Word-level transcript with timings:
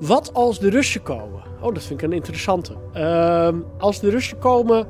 Wat 0.00 0.34
als 0.34 0.58
de 0.58 0.70
Russen 0.70 1.02
komen? 1.02 1.42
Oh, 1.60 1.74
dat 1.74 1.82
vind 1.82 2.00
ik 2.00 2.06
een 2.06 2.12
interessante. 2.12 2.72
Ehm, 2.92 3.56
als 3.78 4.00
de 4.00 4.10
Russen 4.10 4.38
komen, 4.38 4.86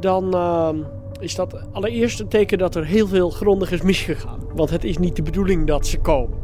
dan 0.00 0.34
ehm, 0.34 0.76
is 1.18 1.34
dat 1.34 1.60
allereerst 1.72 2.20
een 2.20 2.28
teken 2.28 2.58
dat 2.58 2.74
er 2.74 2.84
heel 2.84 3.06
veel 3.06 3.30
grondig 3.30 3.72
is 3.72 3.82
misgegaan. 3.82 4.40
Want 4.54 4.70
het 4.70 4.84
is 4.84 4.98
niet 4.98 5.16
de 5.16 5.22
bedoeling 5.22 5.66
dat 5.66 5.86
ze 5.86 5.98
komen. 5.98 6.38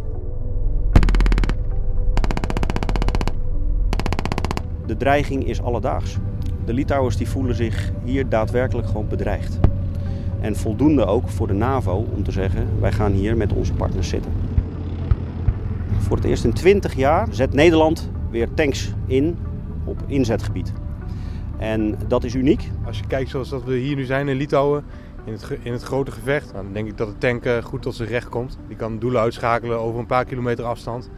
De 4.87 4.96
dreiging 4.96 5.46
is 5.46 5.62
alledaags. 5.62 6.16
De 6.65 6.73
Litouwers 6.73 7.16
die 7.16 7.28
voelen 7.28 7.54
zich 7.54 7.92
hier 8.04 8.28
daadwerkelijk 8.28 8.87
gewoon 8.87 9.09
bedreigd. 9.09 9.59
En 10.40 10.56
voldoende 10.56 11.04
ook 11.04 11.28
voor 11.28 11.46
de 11.46 11.54
NAVO 11.54 12.06
om 12.15 12.23
te 12.23 12.32
zeggen: 12.32 12.68
wij 12.80 12.92
gaan 12.92 13.12
hier 13.12 13.37
met 13.37 13.52
onze 13.52 13.73
partners 13.73 14.09
zitten. 14.09 14.32
Voor 16.06 16.16
het 16.16 16.27
eerst 16.27 16.45
in 16.45 16.52
20 16.52 16.95
jaar 16.95 17.27
zet 17.30 17.52
Nederland 17.52 18.10
weer 18.30 18.55
tanks 18.55 18.92
in 19.06 19.38
op 19.84 20.02
inzetgebied. 20.06 20.73
En 21.59 21.98
dat 22.09 22.24
is 22.24 22.34
uniek. 22.34 22.70
Als 22.84 22.98
je 22.98 23.07
kijkt 23.07 23.30
zoals 23.30 23.49
dat 23.49 23.65
we 23.65 23.74
hier 23.74 23.96
nu 23.96 24.04
zijn 24.04 24.29
in 24.29 24.37
Litouwen, 24.37 24.84
in 25.24 25.32
het, 25.32 25.59
in 25.62 25.73
het 25.73 25.82
grote 25.82 26.10
gevecht, 26.10 26.52
nou, 26.52 26.65
dan 26.65 26.73
denk 26.73 26.88
ik 26.88 26.96
dat 26.96 27.09
de 27.09 27.18
tank 27.18 27.45
uh, 27.45 27.62
goed 27.62 27.82
tot 27.82 27.95
zijn 27.95 28.09
recht 28.09 28.29
komt. 28.29 28.59
Die 28.68 28.77
kan 28.77 28.99
doelen 28.99 29.21
uitschakelen 29.21 29.79
over 29.79 30.01
een 30.01 30.07
paar 30.07 30.24
kilometer 30.24 30.65
afstand, 30.65 31.10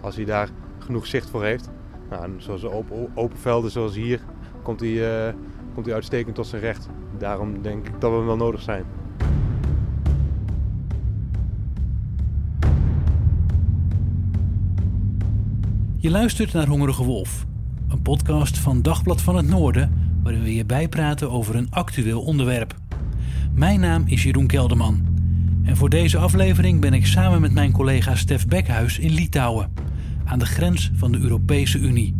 als 0.00 0.16
hij 0.16 0.24
daar 0.24 0.48
genoeg 0.78 1.06
zicht 1.06 1.30
voor 1.30 1.44
heeft. 1.44 1.70
Nou, 2.10 2.30
zoals 2.36 2.64
open, 2.64 3.08
open 3.14 3.38
velden 3.38 3.70
zoals 3.70 3.94
hier, 3.94 4.20
komt 4.62 4.80
hij, 4.80 5.28
uh, 5.28 5.34
komt 5.74 5.86
hij 5.86 5.94
uitstekend 5.94 6.34
tot 6.34 6.46
zijn 6.46 6.62
recht. 6.62 6.88
Daarom 7.18 7.62
denk 7.62 7.86
ik 7.86 8.00
dat 8.00 8.10
we 8.10 8.16
hem 8.16 8.26
wel 8.26 8.36
nodig 8.36 8.62
zijn. 8.62 8.84
Je 15.98 16.10
luistert 16.10 16.52
naar 16.52 16.66
Hongerige 16.66 17.04
Wolf, 17.04 17.46
een 17.88 18.02
podcast 18.02 18.58
van 18.58 18.82
Dagblad 18.82 19.22
van 19.22 19.36
het 19.36 19.48
Noorden, 19.48 19.92
waarin 20.22 20.42
we 20.42 20.54
je 20.54 20.64
bijpraten 20.64 21.30
over 21.30 21.56
een 21.56 21.70
actueel 21.70 22.22
onderwerp. 22.22 22.74
Mijn 23.54 23.80
naam 23.80 24.02
is 24.06 24.22
Jeroen 24.22 24.46
Kelderman. 24.46 25.06
En 25.64 25.76
voor 25.76 25.88
deze 25.88 26.18
aflevering 26.18 26.80
ben 26.80 26.92
ik 26.92 27.06
samen 27.06 27.40
met 27.40 27.52
mijn 27.52 27.72
collega 27.72 28.14
Stef 28.14 28.46
Bekhuis 28.46 28.98
in 28.98 29.12
Litouwen, 29.12 29.72
aan 30.24 30.38
de 30.38 30.46
grens 30.46 30.90
van 30.94 31.12
de 31.12 31.18
Europese 31.18 31.78
Unie. 31.78 32.14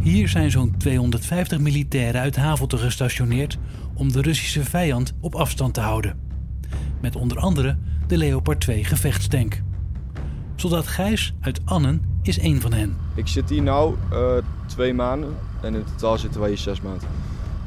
Hier 0.00 0.28
zijn 0.28 0.50
zo'n 0.50 0.76
250 0.76 1.58
militairen 1.58 2.20
uit 2.20 2.36
Havelte 2.36 2.78
gestationeerd 2.78 3.58
om 3.94 4.12
de 4.12 4.22
Russische 4.22 4.64
vijand 4.64 5.12
op 5.20 5.34
afstand 5.34 5.74
te 5.74 5.80
houden. 5.80 6.16
Met 7.00 7.16
onder 7.16 7.38
andere 7.38 7.76
de 8.06 8.16
Leopard 8.16 8.60
2 8.60 8.84
gevechtstank. 8.84 9.62
Soldaat 10.56 10.86
Gijs 10.86 11.34
uit 11.40 11.60
Annen 11.64 12.13
is 12.26 12.38
één 12.38 12.60
van 12.60 12.72
hen. 12.72 12.96
Ik 13.14 13.28
zit 13.28 13.48
hier 13.50 13.62
nu 13.62 13.70
uh, 13.70 13.96
twee 14.66 14.94
maanden 14.94 15.34
en 15.60 15.74
in 15.74 15.84
totaal 15.96 16.18
zitten 16.18 16.40
wij 16.40 16.48
hier 16.48 16.58
zes 16.58 16.80
maanden. 16.80 17.08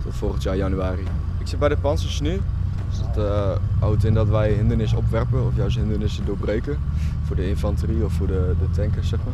Tot 0.04 0.16
volgend 0.16 0.44
jaar 0.44 0.56
januari. 0.56 1.04
Ik 1.38 1.48
zit 1.48 1.60
bij 1.60 1.70
de 1.70 1.78
panzers 1.78 2.20
nu. 2.20 2.42
Dus 2.90 3.00
dat 3.00 3.26
uh, 3.26 3.52
houdt 3.80 4.04
in 4.04 4.14
dat 4.14 4.28
wij 4.28 4.54
hindernissen 4.54 4.98
opwerpen 4.98 5.46
of 5.46 5.56
juist 5.56 5.78
hindernissen 5.78 6.26
doorbreken. 6.26 6.78
Voor 7.24 7.36
de 7.36 7.50
infanterie 7.50 8.06
of 8.06 8.14
voor 8.14 8.28
de, 8.28 8.56
de 8.60 8.70
tankers, 8.82 9.10
zeg 9.10 9.20
maar. 9.24 9.34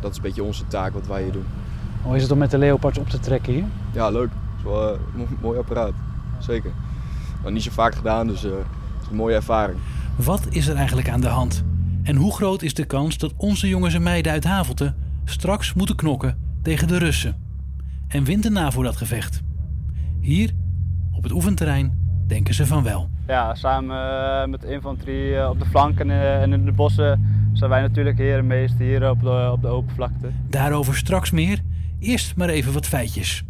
Dat 0.00 0.10
is 0.10 0.16
een 0.16 0.22
beetje 0.22 0.42
onze 0.42 0.66
taak 0.66 0.92
wat 0.92 1.06
wij 1.06 1.22
hier 1.22 1.32
doen. 1.32 1.46
Hoe 2.02 2.16
is 2.16 2.22
het 2.22 2.30
om 2.30 2.38
met 2.38 2.50
de 2.50 2.58
Leopards 2.58 2.98
op 2.98 3.08
te 3.08 3.20
trekken 3.20 3.52
hier? 3.52 3.64
Ja, 3.92 4.10
leuk. 4.10 4.30
Het 4.30 4.58
is 4.58 4.62
wel 4.62 4.94
uh, 4.94 5.00
een 5.16 5.26
mooi 5.40 5.58
apparaat. 5.58 5.92
Zeker. 6.38 6.70
Nog 7.42 7.52
niet 7.52 7.62
zo 7.62 7.70
vaak 7.70 7.94
gedaan, 7.94 8.26
dus 8.26 8.44
uh, 8.44 8.50
het 8.50 9.02
is 9.02 9.08
een 9.10 9.16
mooie 9.16 9.34
ervaring. 9.34 9.78
Wat 10.16 10.46
is 10.48 10.66
er 10.66 10.76
eigenlijk 10.76 11.08
aan 11.08 11.20
de 11.20 11.28
hand? 11.28 11.64
En 12.08 12.16
hoe 12.16 12.34
groot 12.34 12.62
is 12.62 12.74
de 12.74 12.84
kans 12.84 13.18
dat 13.18 13.34
onze 13.36 13.68
jongens 13.68 13.94
en 13.94 14.02
meiden 14.02 14.32
uit 14.32 14.44
Havelte 14.44 14.94
straks 15.24 15.74
moeten 15.74 15.96
knokken 15.96 16.38
tegen 16.62 16.88
de 16.88 16.98
Russen? 16.98 17.36
En 18.08 18.24
wint 18.24 18.42
de 18.42 18.50
NAVO 18.50 18.82
dat 18.82 18.96
gevecht? 18.96 19.42
Hier, 20.20 20.50
op 21.12 21.22
het 21.22 21.32
oefenterrein, 21.32 21.98
denken 22.26 22.54
ze 22.54 22.66
van 22.66 22.82
wel. 22.82 23.08
Ja, 23.26 23.54
samen 23.54 23.96
uh, 23.96 24.50
met 24.50 24.60
de 24.60 24.72
infanterie 24.72 25.48
op 25.48 25.58
de 25.58 25.64
flanken 25.64 26.10
en 26.10 26.52
in 26.52 26.64
de 26.64 26.72
bossen 26.72 27.26
zijn 27.52 27.70
wij 27.70 27.80
natuurlijk 27.80 28.18
herenmeester 28.18 28.80
hier 28.80 29.10
op 29.10 29.20
de, 29.20 29.50
op 29.52 29.62
de 29.62 29.68
open 29.68 29.94
vlakte. 29.94 30.28
Daarover 30.50 30.96
straks 30.96 31.30
meer. 31.30 31.58
Eerst 31.98 32.36
maar 32.36 32.48
even 32.48 32.72
wat 32.72 32.86
feitjes. 32.86 33.44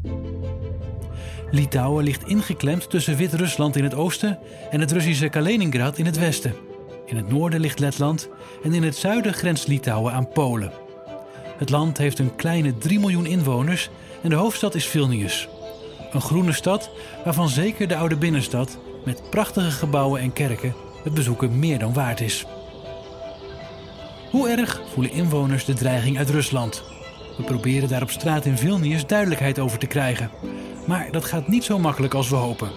Litouwen 1.50 2.04
ligt 2.04 2.26
ingeklemd 2.26 2.90
tussen 2.90 3.16
Wit-Rusland 3.16 3.76
in 3.76 3.84
het 3.84 3.94
oosten 3.94 4.38
en 4.70 4.80
het 4.80 4.92
Russische 4.92 5.28
Kaliningrad 5.28 5.98
in 5.98 6.06
het 6.06 6.18
westen. 6.18 6.67
In 7.08 7.16
het 7.16 7.28
noorden 7.28 7.60
ligt 7.60 7.78
Letland 7.78 8.28
en 8.62 8.72
in 8.72 8.82
het 8.82 8.96
zuiden 8.96 9.34
grenst 9.34 9.68
Litouwen 9.68 10.12
aan 10.12 10.28
Polen. 10.28 10.72
Het 11.56 11.70
land 11.70 11.98
heeft 11.98 12.18
een 12.18 12.36
kleine 12.36 12.78
3 12.78 12.98
miljoen 12.98 13.26
inwoners 13.26 13.90
en 14.22 14.30
de 14.30 14.36
hoofdstad 14.36 14.74
is 14.74 14.86
Vilnius. 14.86 15.48
Een 16.12 16.20
groene 16.20 16.52
stad 16.52 16.90
waarvan 17.24 17.48
zeker 17.48 17.88
de 17.88 17.96
oude 17.96 18.16
binnenstad 18.16 18.78
met 19.04 19.30
prachtige 19.30 19.70
gebouwen 19.70 20.20
en 20.20 20.32
kerken 20.32 20.74
het 21.04 21.14
bezoeken 21.14 21.58
meer 21.58 21.78
dan 21.78 21.92
waard 21.92 22.20
is. 22.20 22.46
Hoe 24.30 24.48
erg 24.48 24.80
voelen 24.92 25.12
inwoners 25.12 25.64
de 25.64 25.74
dreiging 25.74 26.18
uit 26.18 26.30
Rusland? 26.30 26.82
We 27.36 27.42
proberen 27.42 27.88
daar 27.88 28.02
op 28.02 28.10
straat 28.10 28.46
in 28.46 28.58
Vilnius 28.58 29.06
duidelijkheid 29.06 29.58
over 29.58 29.78
te 29.78 29.86
krijgen. 29.86 30.30
Maar 30.86 31.08
dat 31.10 31.24
gaat 31.24 31.48
niet 31.48 31.64
zo 31.64 31.78
makkelijk 31.78 32.14
als 32.14 32.28
we 32.28 32.36
hopen. 32.36 32.70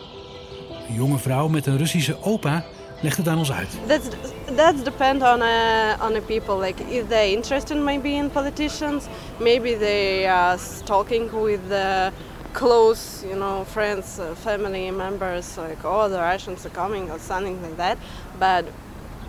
Een 0.87 0.95
jonge 0.95 1.17
vrouw 1.17 1.47
met 1.47 1.65
een 1.65 1.77
Russische 1.77 2.23
opa 2.23 2.65
legt 3.01 3.17
het 3.17 3.27
aan 3.27 3.37
ons 3.37 3.51
uit. 3.51 3.69
That's 3.87 4.07
that 4.55 4.85
depend 4.85 5.21
on 5.21 5.41
uh, 5.41 6.05
on 6.05 6.13
the 6.13 6.21
people. 6.25 6.57
Like 6.59 6.83
if 6.89 7.07
they 7.07 7.31
interested 7.31 7.77
maybe 7.77 8.09
in 8.09 8.29
politicians, 8.29 9.05
maybe 9.37 9.77
they 9.77 10.27
are 10.29 10.57
talking 10.83 11.31
with 11.43 11.59
the 11.67 12.11
close, 12.51 13.25
you 13.27 13.35
know, 13.35 13.65
friends, 13.65 14.17
uh, 14.19 14.25
family 14.41 14.91
members. 14.91 15.55
Like 15.55 15.83
oh, 15.83 16.09
the 16.09 16.19
Russians 16.19 16.65
are 16.65 16.73
coming 16.73 17.11
or 17.11 17.19
something 17.19 17.61
like 17.61 17.77
that. 17.77 17.97
But 18.39 18.65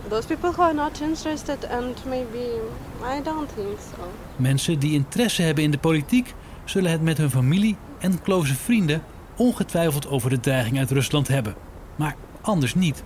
those 0.09 0.27
people 0.27 0.53
who 0.53 0.62
are 0.62 0.75
not 0.75 1.00
interested 1.00 1.65
and 1.65 2.05
maybe 2.05 2.61
I 3.03 3.22
don't 3.22 3.50
think 3.55 3.78
so. 3.78 4.03
Mensen 4.37 4.78
die 4.78 4.93
interesse 4.93 5.43
hebben 5.43 5.65
in 5.65 5.71
de 5.71 5.78
politiek 5.78 6.34
zullen 6.65 6.91
het 6.91 7.03
met 7.03 7.19
hun 7.19 7.31
familie 7.31 7.77
en 7.99 8.22
close 8.22 8.55
vrienden 8.55 9.03
ongetwijfeld 9.37 10.09
over 10.09 10.31
de 10.31 10.41
dreiging 10.41 10.78
uit 10.78 10.91
Rusland 10.91 11.28
hebben. 11.28 11.55
Maar 11.97 12.16
anders 12.41 12.75
niet. 12.75 13.03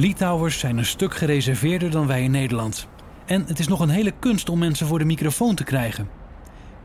Litouwers 0.00 0.58
zijn 0.58 0.78
een 0.78 0.86
stuk 0.86 1.14
gereserveerder 1.14 1.90
dan 1.90 2.06
wij 2.06 2.22
in 2.22 2.30
Nederland. 2.30 2.86
En 3.24 3.44
het 3.46 3.58
is 3.58 3.68
nog 3.68 3.80
een 3.80 3.88
hele 3.88 4.12
kunst 4.18 4.48
om 4.48 4.58
mensen 4.58 4.86
voor 4.86 4.98
de 4.98 5.04
microfoon 5.04 5.54
te 5.54 5.64
krijgen. 5.64 6.08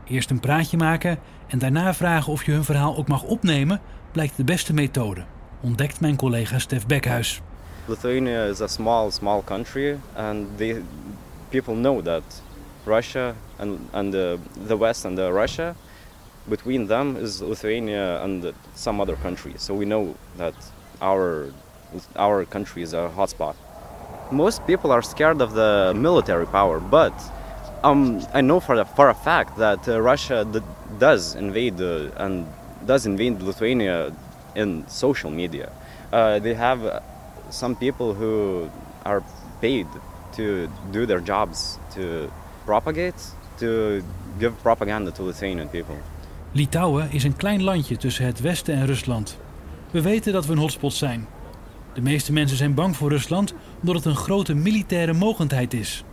Eerst 0.04 0.30
een 0.30 0.40
praatje 0.40 0.76
maken 0.76 1.18
en 1.46 1.58
daarna 1.58 1.94
vragen 1.94 2.32
of 2.32 2.44
je 2.44 2.52
hun 2.52 2.64
verhaal 2.64 2.96
ook 2.96 3.08
mag 3.08 3.22
opnemen, 3.22 3.80
blijkt 4.12 4.36
de 4.36 4.44
beste 4.44 4.74
methode, 4.74 5.24
ontdekt 5.60 6.00
mijn 6.00 6.16
collega 6.16 6.58
Stef 6.58 6.86
Bekhuis. 6.86 7.40
Lithuania 7.84 8.44
is 8.44 8.60
a 8.60 8.66
small, 8.66 9.10
small 9.10 9.42
country, 9.44 9.96
and 10.14 10.46
the 10.56 10.82
people 11.48 11.74
know 11.74 12.04
that 12.04 12.42
Russia 12.84 13.34
and 13.56 13.78
and 13.90 14.12
the, 14.12 14.38
the 14.66 14.78
West 14.78 15.04
and 15.04 15.16
the 15.16 15.30
Russia, 15.30 15.74
between 16.44 16.86
them 16.86 17.16
is 17.16 17.40
Lithuania 17.40 18.20
and 18.22 18.44
some 18.74 19.02
other 19.02 19.16
countries. 19.22 19.64
So 19.64 19.76
we 19.76 19.84
know 19.84 20.14
that 20.36 20.54
our 21.00 21.44
our 22.16 22.44
country 22.44 22.82
is 22.82 22.92
a 22.92 23.10
hotspot. 23.16 23.54
Most 24.30 24.66
people 24.66 24.90
are 24.90 25.02
scared 25.02 25.40
of 25.40 25.52
the 25.52 25.92
military 25.94 26.46
power, 26.46 26.80
but 26.80 27.12
um, 27.82 28.20
I 28.34 28.40
know 28.40 28.60
for 28.60 28.74
a, 28.74 28.84
for 28.84 29.08
a 29.08 29.14
fact 29.14 29.56
that 29.58 29.88
uh, 29.88 30.00
Russia 30.00 30.44
does 30.98 31.34
invade 31.34 31.80
uh, 31.80 32.10
and 32.16 32.46
does 32.86 33.06
invade 33.06 33.42
Lithuania 33.42 34.12
in 34.54 34.84
social 34.88 35.30
media. 35.30 35.70
Uh, 36.12 36.38
they 36.38 36.54
have 36.54 37.02
some 37.50 37.74
people 37.76 38.14
who 38.14 38.70
are 39.04 39.22
paid 39.60 39.86
to 40.36 40.68
do 40.92 41.06
their 41.06 41.20
jobs 41.20 41.78
to 41.94 42.30
propagate, 42.64 43.14
to 43.58 44.02
give 44.38 44.52
propaganda 44.62 45.10
to 45.12 45.22
Lithuanian 45.22 45.68
people. 45.68 45.96
Litouwen 46.52 47.10
is 47.10 47.24
een 47.24 47.36
klein 47.36 47.62
landje 47.62 47.96
tussen 47.96 48.24
het 48.24 48.40
Westen 48.40 48.74
en 48.74 48.86
Rusland. 48.86 49.36
We 49.90 50.02
weten 50.02 50.32
dat 50.32 50.46
we 50.46 50.52
een 50.52 50.58
hotspot 50.58 50.92
zijn. 50.92 51.26
De 51.96 52.02
meeste 52.02 52.32
mensen 52.32 52.56
zijn 52.56 52.74
bang 52.74 52.96
voor 52.96 53.10
Rusland 53.10 53.54
omdat 53.80 53.94
het 53.94 54.04
een 54.04 54.16
grote 54.16 54.54
militaire 54.54 55.12
mogendheid 55.12 55.74
is. 55.74 56.04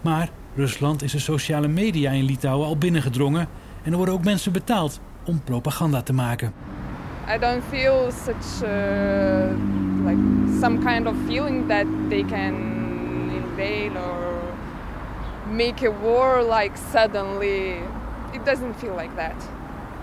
Maar 0.00 0.28
Rusland 0.54 1.02
is 1.02 1.12
de 1.12 1.18
sociale 1.18 1.68
media 1.68 2.10
in 2.10 2.24
Litouwen 2.24 2.66
al 2.66 2.76
binnengedrongen 2.76 3.48
en 3.82 3.90
er 3.90 3.96
worden 3.96 4.14
ook 4.14 4.24
mensen 4.24 4.52
betaald 4.52 5.00
om 5.24 5.40
propaganda 5.44 6.02
te 6.02 6.12
maken. 6.12 6.52
I 7.34 7.38
don't 7.38 7.62
feel 7.68 8.10
such 8.24 8.62
uh, 8.62 9.50
like 10.06 10.20
some 10.60 10.78
kind 10.78 11.06
of 11.06 11.14
feeling 11.26 11.68
that 11.68 11.86
they 12.08 12.24
can 12.24 12.54
invade 13.30 13.90
or 13.98 14.42
make 15.52 15.88
a 15.88 15.92
war 16.02 16.42
like 16.42 16.72
suddenly. 16.92 17.74
It 18.32 18.44
doesn't 18.44 18.74
feel 18.78 18.94
like 18.96 19.14
that. 19.16 19.48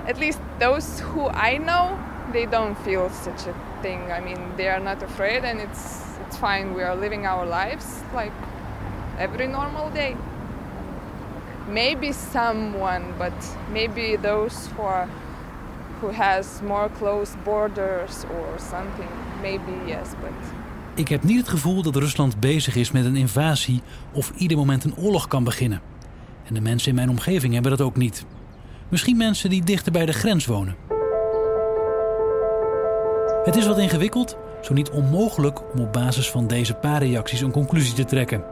At 0.07 0.17
least 0.19 0.39
those 0.57 1.03
who 1.03 1.29
I 1.29 1.57
know, 1.57 1.97
they 2.31 2.47
don't 2.49 2.77
feel 2.83 3.09
such 3.23 3.47
a 3.47 3.66
thing. 3.81 4.11
I 4.11 4.19
mean, 4.19 4.39
they 4.55 4.67
are 4.69 4.79
not 4.79 5.03
afraid 5.03 5.43
and 5.43 5.59
it's 5.59 6.01
it's 6.27 6.37
fine. 6.37 6.73
We 6.75 6.83
are 6.83 6.99
living 6.99 7.25
our 7.25 7.45
lives 7.45 7.85
like 8.13 8.31
every 9.17 9.47
normal 9.47 9.91
day. 9.93 10.15
Maybe 11.69 12.13
someone, 12.31 13.03
but 13.17 13.33
maybe 13.71 14.17
those 14.21 14.55
who 14.75 14.83
are 14.83 15.07
who 16.01 16.11
has 16.11 16.61
more 16.61 16.89
close 16.99 17.35
borders 17.43 18.23
or 18.23 18.59
something. 18.59 19.11
Maybe 19.41 19.71
yes, 19.85 20.09
but 20.21 20.31
Ik 20.97 21.07
heb 21.07 21.23
niet 21.23 21.37
het 21.37 21.49
gevoel 21.49 21.81
dat 21.81 21.95
Rusland 21.95 22.39
bezig 22.39 22.75
is 22.75 22.91
met 22.91 23.05
een 23.05 23.15
invasie 23.15 23.81
of 24.11 24.31
ieder 24.35 24.57
moment 24.57 24.83
een 24.83 24.95
oorlog 24.95 25.27
kan 25.27 25.43
beginnen. 25.43 25.81
En 26.43 26.53
de 26.53 26.61
mensen 26.61 26.89
in 26.89 26.95
mijn 26.95 27.09
omgeving 27.09 27.53
hebben 27.53 27.71
dat 27.71 27.81
ook 27.81 27.95
niet. 27.95 28.25
Misschien 28.89 29.17
mensen 29.17 29.49
die 29.49 29.63
dichter 29.63 29.91
bij 29.91 30.05
de 30.05 30.13
grens 30.13 30.45
wonen. 30.45 30.86
Het 33.47 33.55
is 33.55 33.67
wat 33.67 33.77
ingewikkeld, 33.77 34.37
zo 34.61 34.73
niet 34.73 34.89
onmogelijk 34.89 35.73
om 35.73 35.79
op 35.79 35.93
basis 35.93 36.29
van 36.29 36.47
deze 36.47 36.73
paar 36.73 37.03
reacties 37.03 37.41
een 37.41 37.51
conclusie 37.51 37.93
te 37.93 38.05
trekken. 38.05 38.43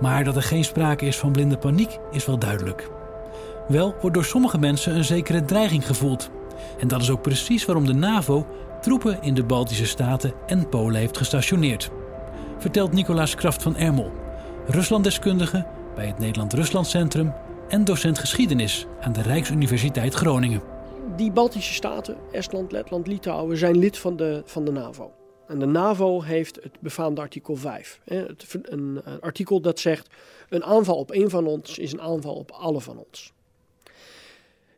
Maar 0.00 0.24
dat 0.24 0.36
er 0.36 0.42
geen 0.42 0.64
sprake 0.64 1.06
is 1.06 1.18
van 1.18 1.32
blinde 1.32 1.56
paniek 1.58 1.98
is 2.10 2.26
wel 2.26 2.38
duidelijk. 2.38 2.90
Wel 3.68 3.94
wordt 4.00 4.14
door 4.14 4.24
sommige 4.24 4.58
mensen 4.58 4.96
een 4.96 5.04
zekere 5.04 5.44
dreiging 5.44 5.86
gevoeld. 5.86 6.30
En 6.78 6.88
dat 6.88 7.02
is 7.02 7.10
ook 7.10 7.22
precies 7.22 7.64
waarom 7.64 7.86
de 7.86 7.92
NAVO 7.92 8.46
troepen 8.80 9.18
in 9.22 9.34
de 9.34 9.44
Baltische 9.44 9.86
Staten 9.86 10.32
en 10.46 10.68
Polen 10.68 11.00
heeft 11.00 11.16
gestationeerd. 11.16 11.90
Vertelt 12.58 12.92
Nicolaas 12.92 13.34
Kraft 13.34 13.62
van 13.62 13.76
Ermel, 13.76 14.12
Ruslanddeskundige 14.66 15.66
bij 15.94 16.06
het 16.06 16.18
Nederland-Rusland 16.18 16.86
Centrum 16.86 17.32
en 17.68 17.84
docent 17.84 18.18
geschiedenis 18.18 18.86
aan 19.00 19.12
de 19.12 19.22
Rijksuniversiteit 19.22 20.14
Groningen. 20.14 20.71
Die 21.08 21.32
Baltische 21.32 21.72
staten, 21.72 22.16
Estland, 22.30 22.72
Letland, 22.72 23.06
Litouwen, 23.06 23.56
zijn 23.56 23.78
lid 23.78 23.98
van 23.98 24.16
de, 24.16 24.42
van 24.44 24.64
de 24.64 24.70
NAVO. 24.70 25.12
En 25.46 25.58
de 25.58 25.66
NAVO 25.66 26.22
heeft 26.22 26.62
het 26.62 26.80
befaamde 26.80 27.20
artikel 27.20 27.56
5. 27.56 28.00
Een, 28.04 28.36
een 28.72 29.02
artikel 29.20 29.60
dat 29.60 29.78
zegt: 29.78 30.14
een 30.48 30.64
aanval 30.64 30.96
op 30.96 31.10
één 31.10 31.30
van 31.30 31.46
ons 31.46 31.78
is 31.78 31.92
een 31.92 32.00
aanval 32.00 32.34
op 32.34 32.50
alle 32.50 32.80
van 32.80 32.98
ons. 32.98 33.32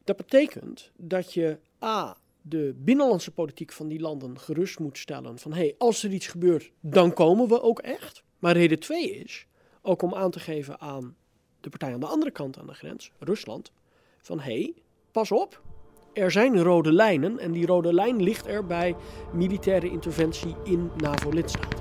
Dat 0.05 0.17
betekent 0.17 0.91
dat 0.97 1.33
je 1.33 1.59
A. 1.83 2.17
de 2.43 2.75
binnenlandse 2.77 3.31
politiek 3.31 3.73
van 3.73 3.89
die 3.89 4.01
landen 4.01 4.39
gerust 4.39 4.79
moet 4.79 4.99
stellen 4.99 5.39
van 5.39 5.53
hé, 5.53 5.59
hey, 5.59 5.75
als 5.79 6.03
er 6.03 6.11
iets 6.11 6.27
gebeurt, 6.27 6.71
dan 6.81 7.13
komen 7.13 7.49
we 7.49 7.63
ook 7.63 7.79
echt. 7.79 8.23
Maar 8.39 8.53
reden 8.53 8.79
2 8.79 9.11
is 9.11 9.47
ook 9.83 10.03
om 10.03 10.15
aan 10.15 10.31
te 10.31 10.41
geven 10.41 10.81
aan 10.81 11.17
de 11.61 11.69
partij 11.69 11.93
aan 11.93 12.01
de 12.01 12.07
andere 12.07 12.31
kant 12.31 12.59
aan 12.59 12.67
de 12.67 12.75
grens, 12.75 13.13
Rusland, 13.19 13.73
van 14.19 14.41
hé, 14.41 14.53
hey, 14.53 14.75
pas 15.13 15.33
op, 15.33 15.63
er 16.15 16.31
zijn 16.31 16.63
rode 16.63 16.93
lijnen 16.93 17.39
en 17.39 17.53
die 17.53 17.67
rode 17.67 17.95
lijn 17.95 18.23
ligt 18.23 18.47
er 18.47 18.67
bij 18.67 18.97
militaire 19.33 19.91
interventie 19.91 20.55
in 20.65 20.91
NAVO-lidstaten. 20.97 21.79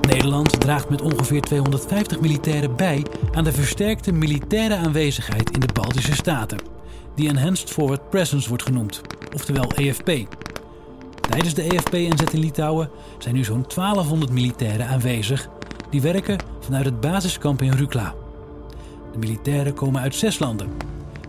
Nederland 0.00 0.60
draagt 0.60 0.88
met 0.90 1.02
ongeveer 1.02 1.40
250 1.40 2.20
militairen 2.20 2.76
bij 2.76 3.04
aan 3.32 3.44
de 3.44 3.52
versterkte 3.52 4.12
militaire 4.12 4.76
aanwezigheid 4.76 5.50
in 5.50 5.60
de 5.60 5.72
Baltische 5.72 6.14
Staten, 6.14 6.58
die 7.14 7.28
Enhanced 7.28 7.70
Forward 7.70 8.10
Presence 8.10 8.48
wordt 8.48 8.62
genoemd, 8.62 9.00
oftewel 9.34 9.70
EFP. 9.70 10.10
Tijdens 11.20 11.54
de 11.54 11.62
EFP-inzet 11.62 12.32
in 12.32 12.40
Litouwen 12.40 12.90
zijn 13.18 13.34
nu 13.34 13.44
zo'n 13.44 13.64
1200 13.74 14.32
militairen 14.32 14.86
aanwezig 14.86 15.48
die 15.94 16.02
werken 16.02 16.38
vanuit 16.60 16.84
het 16.84 17.00
basiskamp 17.00 17.62
in 17.62 17.72
Rukla. 17.72 18.14
De 19.12 19.18
militairen 19.18 19.74
komen 19.74 20.00
uit 20.00 20.14
zes 20.14 20.38
landen. 20.38 20.68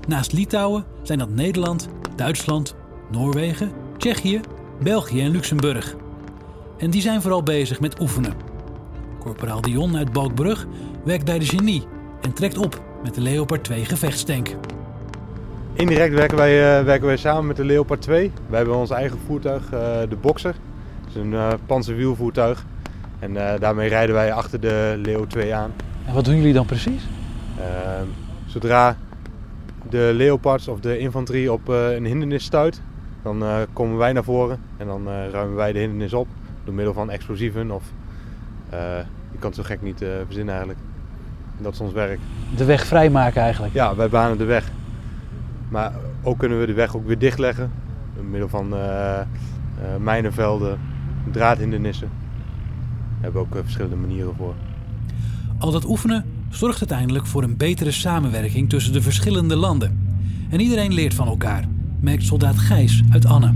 Naast 0.08 0.32
Litouwen 0.32 0.86
zijn 1.02 1.20
dat 1.20 1.30
Nederland, 1.30 1.90
Duitsland, 2.16 2.76
Noorwegen, 3.12 3.72
Tsjechië, 3.98 4.42
België 4.82 5.22
en 5.22 5.32
Luxemburg. 5.32 5.96
En 6.78 6.90
die 6.90 7.02
zijn 7.02 7.22
vooral 7.22 7.44
bezig 7.44 7.80
met 7.80 8.00
oefenen. 8.02 8.34
Corporaal 9.20 9.62
Dion 9.62 9.98
uit 9.98 10.12
Balkbrug 10.12 10.68
werkt 11.04 11.26
bij 11.26 11.40
de 11.40 11.46
Genie 11.46 11.84
en 12.22 12.34
trekt 12.34 12.58
op 12.58 12.82
met 13.04 13.14
de 13.14 13.22
Leopard 13.22 13.64
2 13.64 13.86
gevechtstank. 13.86 14.56
Indirect 15.74 16.14
werken 16.14 16.38
wij, 16.38 16.80
uh, 16.80 16.86
werken 16.86 17.08
wij 17.08 17.18
samen 17.18 17.48
met 17.48 17.56
de 17.56 17.66
Leopard 17.66 18.02
2. 18.02 18.32
Wij 18.48 18.58
hebben 18.58 18.76
ons 18.76 18.90
eigen 18.90 19.20
voertuig, 19.26 19.64
uh, 19.64 19.80
de 20.10 20.18
Boxer. 20.22 20.56
Dat 21.02 21.10
is 21.10 21.16
een 21.16 21.32
uh, 21.32 21.54
panzerwielvoertuig. 21.66 22.66
En 23.20 23.60
daarmee 23.60 23.90
rijden 23.90 24.16
wij 24.16 24.34
achter 24.34 24.60
de 24.60 24.96
Leo 24.98 25.28
2 25.28 25.56
aan. 25.56 25.72
En 26.06 26.14
wat 26.14 26.26
doen 26.26 26.36
jullie 26.36 26.54
dan 26.54 26.66
precies? 26.66 27.04
Ehm, 27.60 28.06
zodra 28.46 28.98
de 29.90 30.12
Leopards 30.14 30.68
of 30.68 30.80
de 30.80 30.98
infanterie 30.98 31.52
op 31.52 31.68
een 31.68 32.06
hindernis 32.06 32.44
stuit, 32.44 32.82
dan 33.24 33.44
komen 33.74 33.98
wij 33.98 34.14
naar 34.14 34.24
voren 34.24 34.60
en 34.78 34.88
dan 34.88 35.08
ruimen 35.08 35.56
wij 35.56 35.72
de 35.72 35.80
hindernis 35.80 36.14
op 36.14 36.28
door 36.64 36.74
middel 36.74 36.94
van 36.94 37.10
explosieven 37.10 37.72
of 37.72 37.84
je 39.32 39.40
kan 39.40 39.50
het 39.50 39.56
zo 39.56 39.64
gek 39.64 39.82
niet 39.82 40.06
verzinnen 40.26 40.54
eigenlijk. 40.54 40.80
Dat 41.58 41.74
is 41.74 41.80
ons 41.80 41.94
werk. 41.94 42.20
De 42.56 42.66
weg 42.66 42.86
vrijmaken 42.86 43.42
eigenlijk? 43.42 43.74
Ja, 43.74 43.96
wij 43.96 44.10
banen 44.10 44.38
de 44.38 44.44
weg. 44.44 44.72
Maar 45.70 45.94
ook 46.24 46.38
kunnen 46.38 46.60
we 46.60 46.66
de 46.66 46.74
weg 46.74 46.96
ook 46.96 47.08
weer 47.08 47.18
dichtleggen. 47.18 47.72
Door 48.16 48.24
middel 48.24 48.50
van 48.50 48.74
uh, 48.74 48.80
uh, 48.80 49.96
mijnenvelden, 50.00 50.80
draadhindernissen. 51.32 52.10
Hebben 53.26 53.44
we 53.44 53.50
ook 53.50 53.56
uh, 53.56 53.62
verschillende 53.64 53.96
manieren 53.96 54.34
voor. 54.38 54.54
Al 55.58 55.72
dat 55.72 55.86
oefenen 55.86 56.26
zorgt 56.50 56.80
uiteindelijk 56.80 57.26
voor 57.26 57.44
een 57.44 57.58
betere 57.58 57.92
samenwerking 57.92 58.70
tussen 58.70 58.94
de 58.94 59.02
verschillende 59.02 59.56
landen. 59.56 60.16
En 60.50 60.60
iedereen 60.60 60.94
leert 60.94 61.14
van 61.14 61.28
elkaar, 61.28 61.64
merkt 62.00 62.24
soldaat 62.24 62.58
Gijs 62.58 63.04
uit 63.10 63.26
Anne. 63.26 63.54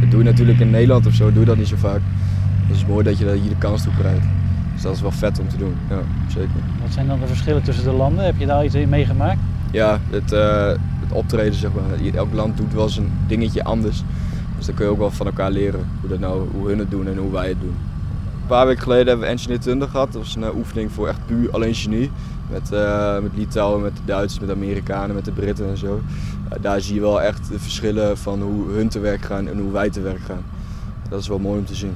Dat 0.00 0.10
doe 0.10 0.18
je 0.18 0.30
natuurlijk 0.30 0.58
in 0.58 0.70
Nederland 0.70 1.06
of 1.06 1.14
zo, 1.14 1.32
doe 1.32 1.40
je 1.40 1.46
dat 1.46 1.56
niet 1.56 1.68
zo 1.68 1.76
vaak. 1.76 2.00
Dus 2.00 2.66
het 2.66 2.76
is 2.76 2.86
mooi 2.86 3.04
dat 3.04 3.18
je 3.18 3.32
hier 3.32 3.48
de 3.48 3.58
kans 3.58 3.82
toe 3.82 3.92
krijgt. 3.98 4.26
Dus 4.72 4.82
dat 4.82 4.94
is 4.94 5.00
wel 5.00 5.12
vet 5.12 5.38
om 5.38 5.48
te 5.48 5.56
doen, 5.56 5.74
ja, 5.88 6.00
zeker. 6.26 6.50
Wat 6.82 6.92
zijn 6.92 7.06
dan 7.06 7.20
de 7.20 7.26
verschillen 7.26 7.62
tussen 7.62 7.84
de 7.84 7.92
landen? 7.92 8.24
Heb 8.24 8.38
je 8.38 8.46
daar 8.46 8.64
iets 8.64 8.74
in 8.74 8.88
meegemaakt? 8.88 9.40
Ja, 9.72 10.00
het, 10.10 10.32
uh, 10.32 10.66
het 11.00 11.12
optreden 11.12 11.54
zeg 11.54 11.70
maar. 11.72 12.14
Elk 12.14 12.32
land 12.32 12.56
doet 12.56 12.72
wel 12.72 12.88
zijn 12.88 13.06
dingetje 13.26 13.64
anders. 13.64 14.02
Dus 14.58 14.66
dan 14.66 14.74
kun 14.74 14.84
je 14.84 14.90
ook 14.90 14.98
wel 14.98 15.10
van 15.10 15.26
elkaar 15.26 15.50
leren 15.50 15.88
hoe, 16.00 16.08
dat 16.08 16.18
nou, 16.18 16.48
hoe 16.52 16.68
hun 16.68 16.78
het 16.78 16.90
doen 16.90 17.06
en 17.06 17.16
hoe 17.16 17.32
wij 17.32 17.48
het 17.48 17.60
doen. 17.60 17.76
Een 18.40 18.46
paar 18.46 18.66
weken 18.66 18.82
geleden 18.82 19.06
hebben 19.06 19.26
we 19.26 19.32
Engineer 19.32 19.60
Thunder 19.60 19.88
gehad. 19.88 20.12
Dat 20.12 20.22
was 20.22 20.34
een 20.34 20.42
uh, 20.42 20.56
oefening 20.56 20.92
voor 20.92 21.08
echt 21.08 21.26
puur 21.26 21.50
alleen 21.50 21.74
genie. 21.74 22.10
Met, 22.50 22.72
uh, 22.72 23.18
met 23.18 23.30
Litouwen, 23.34 23.82
met 23.82 23.96
de 23.96 24.02
Duitsers, 24.04 24.38
met 24.38 24.48
de 24.48 24.54
Amerikanen, 24.54 25.14
met 25.14 25.24
de 25.24 25.32
Britten 25.32 25.68
en 25.68 25.76
zo. 25.76 26.00
daar 26.60 26.80
zie 26.80 26.94
je 26.94 27.00
wel 27.00 27.22
echt 27.22 27.48
de 27.48 27.58
verschillen 27.58 28.18
van 28.18 28.42
hoe 28.42 28.70
hun 28.70 28.88
te 28.88 28.98
werk 28.98 29.22
gaan 29.22 29.48
en 29.48 29.58
hoe 29.58 29.72
wij 29.72 29.90
te 29.90 30.00
werk 30.00 30.20
gaan. 30.20 30.42
Dat 31.08 31.20
is 31.20 31.28
wel 31.28 31.38
mooi 31.38 31.58
om 31.58 31.64
te 31.64 31.74
zien. 31.74 31.94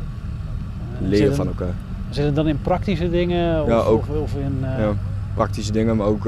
Leren 1.01 1.35
van 1.35 1.47
elkaar. 1.47 1.75
Zit 2.11 2.25
het 2.25 2.35
dan 2.35 2.49
in 2.49 2.61
praktische 2.61 3.11
dingen? 3.11 3.63
Of, 3.63 3.69
ja, 3.69 3.79
ook. 3.79 4.09
Of, 4.09 4.09
of 4.09 4.35
in, 4.35 4.59
uh... 4.61 4.79
ja, 4.79 4.93
praktische 5.35 5.73
dingen, 5.73 5.97
maar 5.97 6.07
ook 6.07 6.25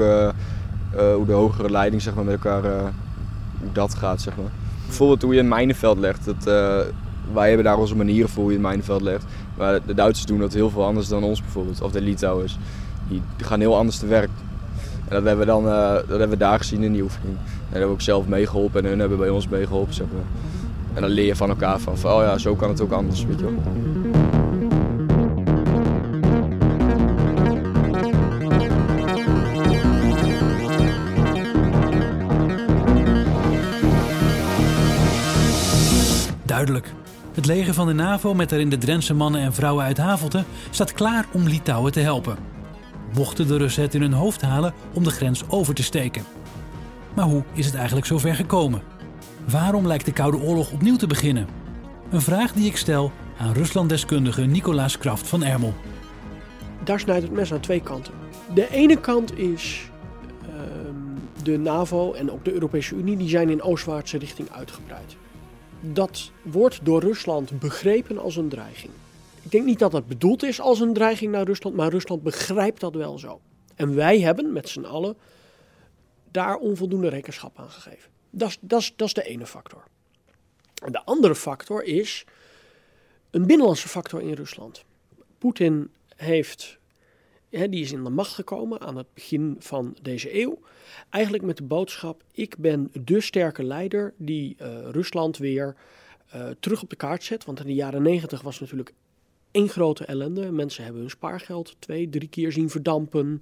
hoe 1.15 1.25
de 1.25 1.33
hogere 1.33 1.69
leiding 1.69 2.01
zeg 2.01 2.13
maar, 2.13 2.23
met 2.23 2.33
elkaar, 2.33 2.61
hoe 3.59 3.71
dat 3.71 3.95
gaat. 3.95 4.21
Zeg 4.21 4.35
maar. 4.35 4.64
Bijvoorbeeld 4.85 5.21
hoe 5.21 5.33
je 5.33 5.39
een 5.39 5.47
mijnenveld 5.47 5.97
legt. 5.97 6.25
Dat, 6.25 6.43
wij 7.33 7.47
hebben 7.47 7.65
daar 7.65 7.77
onze 7.77 7.95
manieren 7.95 8.29
voor 8.29 8.41
hoe 8.41 8.51
je 8.51 8.57
een 8.57 8.63
mijnenveld 8.63 9.01
legt. 9.01 9.25
Maar 9.57 9.79
de 9.85 9.93
Duitsers 9.93 10.25
doen 10.27 10.39
dat 10.39 10.53
heel 10.53 10.69
veel 10.69 10.85
anders 10.85 11.07
dan 11.07 11.23
ons 11.23 11.41
bijvoorbeeld. 11.41 11.81
Of 11.81 11.91
de 11.91 12.01
Litouwers. 12.01 12.57
Die 13.07 13.21
gaan 13.37 13.59
heel 13.59 13.77
anders 13.77 13.97
te 13.97 14.07
werk. 14.07 14.29
En 15.07 15.15
dat 15.15 15.23
hebben 15.23 15.45
we, 15.45 15.45
dan, 15.45 15.63
dat 15.63 16.07
hebben 16.07 16.29
we 16.29 16.37
daar 16.37 16.57
gezien 16.57 16.83
in 16.83 16.93
die 16.93 17.01
oefening. 17.01 17.35
En 17.37 17.43
dat 17.43 17.69
hebben 17.69 17.87
we 17.87 17.93
ook 17.93 18.01
zelf 18.01 18.27
meegeholpen 18.27 18.83
en 18.83 18.89
hun 18.89 18.99
hebben 18.99 19.17
bij 19.17 19.29
ons 19.29 19.47
meegeholpen. 19.47 19.93
Zeg 19.93 20.07
maar. 20.13 20.23
En 20.93 21.01
dan 21.01 21.09
leer 21.09 21.25
je 21.25 21.35
van 21.35 21.49
elkaar 21.49 21.79
van, 21.79 21.97
van, 21.97 22.11
oh 22.11 22.21
ja, 22.21 22.37
zo 22.37 22.55
kan 22.55 22.69
het 22.69 22.81
ook 22.81 22.91
anders. 22.91 23.25
Weet 23.25 23.39
je 23.39 23.45
wel. 23.45 23.53
Het 37.33 37.45
leger 37.45 37.73
van 37.73 37.87
de 37.87 37.93
NAVO 37.93 38.33
met 38.33 38.49
daarin 38.49 38.69
de 38.69 38.77
Drentse 38.77 39.13
mannen 39.13 39.41
en 39.41 39.53
vrouwen 39.53 39.85
uit 39.85 39.97
Havelte 39.97 40.43
staat 40.69 40.93
klaar 40.93 41.25
om 41.31 41.47
Litouwen 41.47 41.91
te 41.91 41.99
helpen. 41.99 42.37
Mochten 43.13 43.47
de 43.47 43.57
Russen 43.57 43.83
het 43.83 43.93
in 43.93 44.01
hun 44.01 44.13
hoofd 44.13 44.41
halen 44.41 44.73
om 44.93 45.03
de 45.03 45.09
grens 45.09 45.43
over 45.49 45.73
te 45.73 45.83
steken. 45.83 46.23
Maar 47.15 47.25
hoe 47.25 47.43
is 47.53 47.65
het 47.65 47.75
eigenlijk 47.75 48.05
zover 48.05 48.35
gekomen? 48.35 48.81
Waarom 49.49 49.87
lijkt 49.87 50.05
de 50.05 50.13
Koude 50.13 50.37
Oorlog 50.37 50.71
opnieuw 50.71 50.95
te 50.95 51.07
beginnen? 51.07 51.47
Een 52.09 52.21
vraag 52.21 52.53
die 52.53 52.65
ik 52.65 52.77
stel 52.77 53.11
aan 53.37 53.53
Ruslanddeskundige 53.53 54.41
Nicolaas 54.41 54.97
Kraft 54.97 55.27
van 55.27 55.43
Ermel. 55.43 55.73
Daar 56.83 56.99
snijdt 56.99 57.23
het 57.23 57.31
mes 57.31 57.53
aan 57.53 57.59
twee 57.59 57.81
kanten. 57.81 58.13
De 58.53 58.69
ene 58.71 58.99
kant 58.99 59.37
is 59.37 59.89
ehm, 60.41 61.43
de 61.43 61.57
NAVO 61.57 62.13
en 62.13 62.31
ook 62.31 62.45
de 62.45 62.53
Europese 62.53 62.95
Unie, 62.95 63.17
die 63.17 63.29
zijn 63.29 63.49
in 63.49 63.61
oostwaartse 63.61 64.17
richting 64.17 64.49
uitgebreid. 64.51 65.15
Dat 65.93 66.31
wordt 66.41 66.85
door 66.85 67.01
Rusland 67.01 67.59
begrepen 67.59 68.17
als 68.17 68.35
een 68.35 68.49
dreiging. 68.49 68.93
Ik 69.41 69.51
denk 69.51 69.65
niet 69.65 69.79
dat 69.79 69.91
dat 69.91 70.07
bedoeld 70.07 70.43
is 70.43 70.61
als 70.61 70.79
een 70.79 70.93
dreiging 70.93 71.31
naar 71.31 71.45
Rusland, 71.45 71.75
maar 71.75 71.89
Rusland 71.89 72.23
begrijpt 72.23 72.79
dat 72.79 72.95
wel 72.95 73.19
zo. 73.19 73.41
En 73.75 73.95
wij 73.95 74.19
hebben 74.19 74.53
met 74.53 74.69
z'n 74.69 74.83
allen 74.83 75.17
daar 76.31 76.55
onvoldoende 76.55 77.09
rekenschap 77.09 77.59
aan 77.59 77.69
gegeven. 77.69 78.11
Dat 78.29 78.59
is, 78.97 79.13
de 79.13 79.23
ene 79.23 79.45
factor. 79.45 79.83
En 80.83 80.91
de 80.91 81.03
andere 81.03 81.35
factor 81.35 81.83
is 81.83 82.25
een 83.31 83.45
binnenlandse 83.45 83.87
factor 83.87 84.21
in 84.21 84.33
Rusland. 84.33 84.85
Poetin 85.37 85.91
heeft, 86.15 86.77
die 87.55 87.81
is 87.81 87.91
in 87.91 88.03
de 88.03 88.09
macht 88.09 88.33
gekomen 88.33 88.81
aan 88.81 88.97
het 88.97 89.13
begin 89.13 89.55
van 89.59 89.97
deze 90.01 90.41
eeuw. 90.41 90.59
Eigenlijk 91.09 91.43
met 91.43 91.57
de 91.57 91.63
boodschap: 91.63 92.23
ik 92.31 92.57
ben 92.57 92.91
de 93.03 93.21
sterke 93.21 93.63
leider 93.63 94.13
die 94.17 94.55
uh, 94.61 94.89
Rusland 94.91 95.37
weer 95.37 95.75
uh, 96.35 96.47
terug 96.59 96.81
op 96.81 96.89
de 96.89 96.95
kaart 96.95 97.23
zet. 97.23 97.45
Want 97.45 97.59
in 97.59 97.65
de 97.65 97.73
jaren 97.73 98.01
negentig 98.01 98.41
was 98.41 98.59
natuurlijk 98.59 98.93
één 99.51 99.69
grote 99.69 100.05
ellende. 100.05 100.51
Mensen 100.51 100.83
hebben 100.83 101.01
hun 101.01 101.09
spaargeld 101.09 101.75
twee, 101.79 102.09
drie 102.09 102.29
keer 102.29 102.51
zien 102.51 102.69
verdampen. 102.69 103.39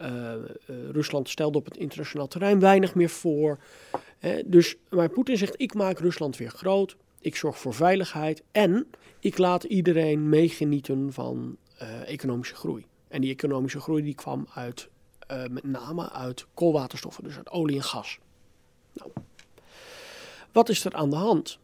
Uh, 0.00 0.32
Rusland 0.90 1.28
stelde 1.28 1.58
op 1.58 1.64
het 1.64 1.76
internationaal 1.76 2.28
terrein 2.28 2.60
weinig 2.60 2.94
meer 2.94 3.10
voor. 3.10 3.58
Dus, 4.46 4.76
maar 4.88 5.08
Poetin 5.08 5.36
zegt: 5.36 5.54
ik 5.60 5.74
maak 5.74 5.98
Rusland 5.98 6.36
weer 6.36 6.50
groot. 6.50 6.96
Ik 7.20 7.36
zorg 7.36 7.58
voor 7.58 7.74
veiligheid 7.74 8.42
en 8.52 8.86
ik 9.20 9.38
laat 9.38 9.64
iedereen 9.64 10.28
meegenieten 10.28 11.12
van 11.12 11.56
economische 12.06 12.54
groei. 12.54 12.86
En 13.10 13.20
die 13.20 13.30
economische 13.30 13.80
groei 13.80 14.02
die 14.02 14.14
kwam 14.14 14.46
uit, 14.54 14.88
met 15.50 15.64
name 15.64 16.10
uit 16.10 16.46
koolwaterstoffen, 16.54 17.24
dus 17.24 17.36
uit 17.36 17.50
olie 17.50 17.76
en 17.76 17.82
gas. 17.82 18.18
Nou, 18.92 19.10
wat 20.52 20.68
is 20.68 20.84
er 20.84 20.94
aan 20.94 21.10
de 21.10 21.16
hand? 21.16 21.58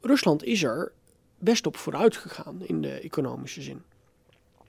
Rusland 0.00 0.44
is 0.44 0.62
er 0.62 0.92
best 1.38 1.66
op 1.66 1.76
vooruit 1.76 2.16
gegaan 2.16 2.66
in 2.66 2.82
de 2.82 2.92
economische 2.92 3.62
zin. 3.62 3.82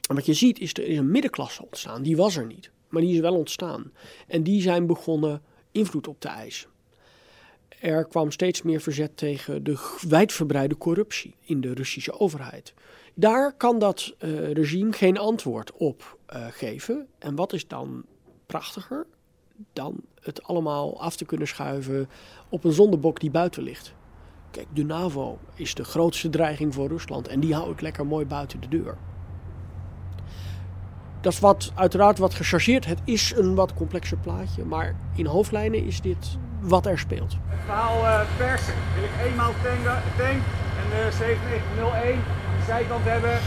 En 0.10 0.16
wat 0.16 0.26
je 0.26 0.34
ziet 0.34 0.60
is 0.60 0.74
er 0.74 0.84
is 0.84 0.98
een 0.98 1.12
middenklasse 1.12 1.64
ontstaan. 1.64 2.02
Die 2.02 2.18
was 2.18 2.36
er 2.36 2.46
niet, 2.46 2.72
maar 2.88 3.02
die 3.02 3.14
is 3.14 3.20
wel 3.20 3.36
ontstaan. 3.36 3.92
En 4.28 4.44
die 4.44 4.62
zijn 4.62 4.86
begonnen 4.86 5.42
invloed 5.72 6.08
op 6.08 6.20
te 6.20 6.28
eisen. 6.28 6.70
Er 7.84 8.06
kwam 8.06 8.32
steeds 8.32 8.62
meer 8.62 8.82
verzet 8.82 9.18
tegen 9.18 9.64
de 9.64 9.98
wijdverbreide 10.08 10.78
corruptie 10.78 11.36
in 11.42 11.62
de 11.62 11.74
Russische 11.74 12.20
overheid. 12.20 12.74
Daar 13.14 13.54
kan 13.54 13.80
dat 13.80 14.16
uh, 14.20 14.52
regime 14.52 14.92
geen 14.92 15.18
antwoord 15.18 15.72
op 15.72 16.18
uh, 16.34 16.46
geven. 16.50 17.08
En 17.20 17.36
wat 17.36 17.54
is 17.54 17.68
dan 17.68 18.06
prachtiger 18.46 19.06
dan 19.74 20.02
het 20.22 20.44
allemaal 20.44 21.02
af 21.02 21.16
te 21.16 21.26
kunnen 21.26 21.48
schuiven 21.48 22.10
op 22.50 22.64
een 22.64 22.72
zondebok 22.72 23.20
die 23.20 23.32
buiten 23.32 23.64
ligt? 23.64 23.94
Kijk, 24.52 24.68
de 24.74 24.84
NAVO 24.84 25.40
is 25.56 25.74
de 25.74 25.84
grootste 25.84 26.30
dreiging 26.30 26.74
voor 26.74 26.88
Rusland 26.88 27.28
en 27.28 27.40
die 27.40 27.54
hou 27.54 27.72
ik 27.72 27.82
lekker 27.82 28.06
mooi 28.06 28.26
buiten 28.26 28.62
de 28.62 28.68
deur. 28.68 28.98
Dat 31.22 31.34
is 31.34 31.40
wat, 31.40 31.72
uiteraard 31.76 32.18
wat 32.18 32.34
gechargeerd. 32.34 32.86
Het 32.86 33.00
is 33.06 33.34
een 33.36 33.56
wat 33.56 33.74
complexer 33.74 34.18
plaatje, 34.18 34.66
maar 34.66 34.96
in 35.16 35.26
hoofdlijnen 35.26 35.86
is 35.86 36.02
dit 36.02 36.38
wat 36.64 36.86
er 36.86 37.00
speelt. 37.00 37.32
Het 37.48 37.60
verhaal 37.66 37.98
uh, 38.04 38.20
persen 38.38 38.74
wil 38.96 39.04
ik 39.04 39.16
eenmaal 39.28 39.54
tanken, 39.64 39.98
tank 40.18 40.42
en 40.80 40.86
de 40.94 41.02
7901 41.18 42.20
de 42.58 42.64
zijkant 42.66 43.06
hebben. 43.06 43.40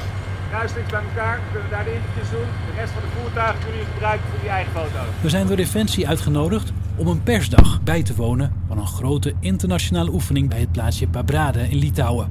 Kruislinks 0.51 0.91
bij 0.91 1.03
elkaar, 1.09 1.37
we 1.37 1.51
kunnen 1.53 1.71
daar 1.71 1.85
de 1.85 1.95
interviews 1.95 2.31
doen. 2.31 2.49
De 2.67 2.81
rest 2.81 2.93
van 2.93 3.03
de 3.03 3.21
voertuigen 3.21 3.59
kunnen 3.63 3.79
jullie 3.79 3.93
gebruiken 3.93 4.27
voor 4.31 4.41
die 4.41 4.49
eigen 4.49 4.73
foto's. 4.73 5.09
We 5.21 5.29
zijn 5.29 5.47
door 5.47 5.57
Defensie 5.57 6.09
uitgenodigd 6.09 6.73
om 6.97 7.07
een 7.07 7.23
persdag 7.23 7.83
bij 7.83 8.03
te 8.03 8.15
wonen 8.15 8.53
van 8.69 8.79
een 8.79 8.87
grote 8.87 9.35
internationale 9.41 10.11
oefening 10.13 10.49
bij 10.49 10.61
het 10.61 10.73
plaatsje 10.73 11.09
Pabrade 11.09 11.69
in 11.69 11.79
Litouwen. 11.79 12.29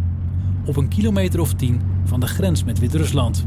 Op 0.65 0.77
een 0.77 0.87
kilometer 0.87 1.39
of 1.39 1.53
tien 1.53 1.81
van 2.05 2.19
de 2.19 2.27
grens 2.27 2.63
met 2.63 2.79
Wit-Rusland. 2.79 3.45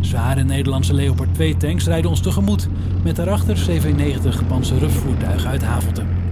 Zware 0.00 0.44
Nederlandse 0.44 0.94
Leopard 0.94 1.34
2 1.34 1.56
tanks 1.56 1.86
rijden 1.86 2.10
ons 2.10 2.20
tegemoet 2.20 2.68
met 3.02 3.16
daarachter 3.16 3.56
CV-90 3.56 4.46
panzerrufvoertuigen 4.46 5.50
uit 5.50 5.62
Havelte. 5.62 6.23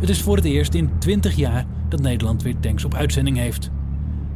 Het 0.00 0.08
is 0.08 0.22
voor 0.22 0.36
het 0.36 0.44
eerst 0.44 0.74
in 0.74 0.98
20 0.98 1.34
jaar 1.34 1.64
dat 1.88 2.00
Nederland 2.00 2.42
weer 2.42 2.58
tanks 2.60 2.84
op 2.84 2.94
uitzending 2.94 3.36
heeft. 3.36 3.70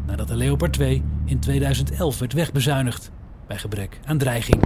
Nadat 0.07 0.29
de 0.29 0.37
Leopard 0.37 0.73
2 0.73 1.03
in 1.25 1.41
2011 1.41 2.19
werd 2.19 2.33
wegbezuinigd 2.33 3.11
bij 3.47 3.59
gebrek 3.59 4.01
aan 4.05 4.19
dreiging. 4.19 4.63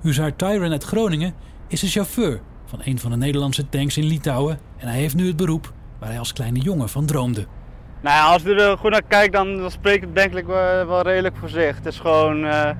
Huzaar 0.00 0.36
Tyron 0.36 0.70
uit 0.70 0.84
Groningen 0.84 1.34
is 1.68 1.80
de 1.80 1.86
chauffeur 1.86 2.40
van 2.64 2.80
een 2.84 2.98
van 2.98 3.10
de 3.10 3.16
Nederlandse 3.16 3.68
tanks 3.68 3.96
in 3.96 4.04
Litouwen 4.04 4.58
en 4.76 4.88
hij 4.88 4.98
heeft 4.98 5.14
nu 5.14 5.26
het 5.26 5.36
beroep 5.36 5.72
waar 5.98 6.08
hij 6.08 6.18
als 6.18 6.32
kleine 6.32 6.58
jongen 6.58 6.88
van 6.88 7.06
droomde. 7.06 7.46
Nou 8.00 8.16
ja, 8.16 8.32
als 8.32 8.42
je 8.42 8.54
er 8.54 8.78
goed 8.78 8.90
naar 8.90 9.02
kijkt, 9.08 9.32
dan, 9.32 9.70
spreekt 9.70 10.04
het 10.04 10.14
denk 10.14 10.34
ik 10.34 10.46
wel, 10.46 11.02
redelijk 11.02 11.36
voor 11.36 11.48
zich. 11.48 11.76
Het 11.76 11.86
is 11.86 11.98
gewoon, 11.98 12.36
uh, 12.36 12.70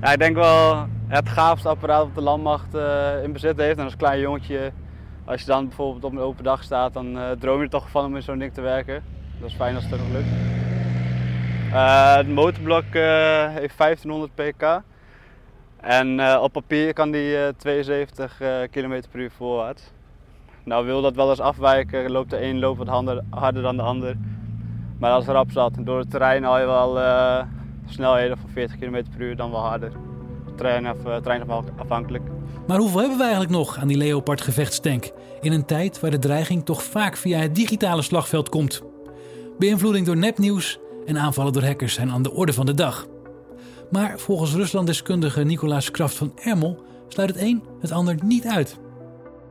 ja, 0.00 0.12
ik 0.12 0.18
denk 0.18 0.34
wel 0.36 0.86
het 1.08 1.28
gaafste 1.28 1.68
apparaat 1.68 2.04
dat 2.04 2.14
de 2.14 2.20
landmacht 2.20 2.74
uh, 2.74 3.22
in 3.22 3.32
bezit 3.32 3.56
heeft. 3.56 3.78
En 3.78 3.84
als 3.84 3.96
klein 3.96 4.20
jongetje, 4.20 4.72
als 5.24 5.40
je 5.40 5.46
dan 5.46 5.66
bijvoorbeeld 5.66 6.04
op 6.04 6.12
een 6.12 6.18
open 6.18 6.44
dag 6.44 6.62
staat, 6.62 6.92
dan 6.92 7.16
uh, 7.16 7.30
droom 7.30 7.58
je 7.58 7.64
er 7.64 7.70
toch 7.70 7.90
van 7.90 8.04
om 8.04 8.16
in 8.16 8.22
zo'n 8.22 8.38
ding 8.38 8.52
te 8.52 8.60
werken. 8.60 9.04
Dat 9.40 9.50
is 9.50 9.56
fijn 9.56 9.74
als 9.74 9.84
het 9.84 9.92
er 9.92 9.98
nog 9.98 10.08
lukt. 10.12 10.28
het 12.16 12.28
motorblok 12.28 12.84
heeft 13.54 13.78
1500 13.78 14.34
pk. 14.34 14.82
En 15.82 16.38
op 16.38 16.52
papier 16.52 16.92
kan 16.92 17.10
die 17.10 17.36
uh, 17.36 17.48
72 17.56 18.40
uh, 18.40 18.48
km 18.70 19.02
per 19.10 19.20
uur 19.20 19.30
voorwaarts. 19.30 19.92
Nou 20.64 20.86
wil 20.86 21.02
dat 21.02 21.14
wel 21.14 21.30
eens 21.30 21.40
afwijken, 21.40 22.10
loopt 22.10 22.30
de 22.30 22.42
een 22.42 22.58
loopt 22.58 22.78
wat 22.78 22.88
harder, 22.88 23.22
harder 23.30 23.62
dan 23.62 23.76
de 23.76 23.82
ander. 23.82 24.16
Maar 24.98 25.10
als 25.10 25.24
rap 25.24 25.50
zat, 25.50 25.72
door 25.78 25.98
het 25.98 26.10
terrein 26.10 26.44
al 26.44 26.58
je 26.58 26.66
wel 26.66 26.98
snelheden 27.86 28.38
van 28.38 28.50
40 28.50 28.78
km 28.78 29.02
per 29.10 29.20
uur, 29.20 29.36
dan 29.36 29.50
wel 29.50 29.66
harder. 29.66 29.92
Trein, 30.56 30.86
af, 30.86 30.96
trein 31.22 31.50
afhankelijk. 31.76 32.24
Maar 32.66 32.78
hoeveel 32.78 33.00
hebben 33.00 33.16
we 33.16 33.22
eigenlijk 33.22 33.52
nog 33.52 33.78
aan 33.78 33.88
die 33.88 33.96
Leopard 33.96 34.40
gevechtstank? 34.40 35.10
In 35.40 35.52
een 35.52 35.64
tijd 35.64 36.00
waar 36.00 36.10
de 36.10 36.18
dreiging 36.18 36.64
toch 36.64 36.82
vaak 36.82 37.16
via 37.16 37.38
het 37.38 37.54
digitale 37.54 38.02
slagveld 38.02 38.48
komt. 38.48 38.82
Beïnvloeding 39.58 40.06
door 40.06 40.16
nepnieuws 40.16 40.78
en 41.06 41.18
aanvallen 41.18 41.52
door 41.52 41.64
hackers 41.64 41.94
zijn 41.94 42.10
aan 42.10 42.22
de 42.22 42.32
orde 42.32 42.52
van 42.52 42.66
de 42.66 42.74
dag. 42.74 43.06
Maar 43.90 44.18
volgens 44.18 44.54
Ruslanddeskundige 44.54 45.42
Nicolaas 45.42 45.90
Kraft 45.90 46.16
van 46.16 46.32
Ermel 46.34 46.82
sluit 47.08 47.28
het 47.28 47.38
een 47.38 47.62
het 47.80 47.90
ander 47.90 48.16
niet 48.24 48.46
uit. 48.46 48.78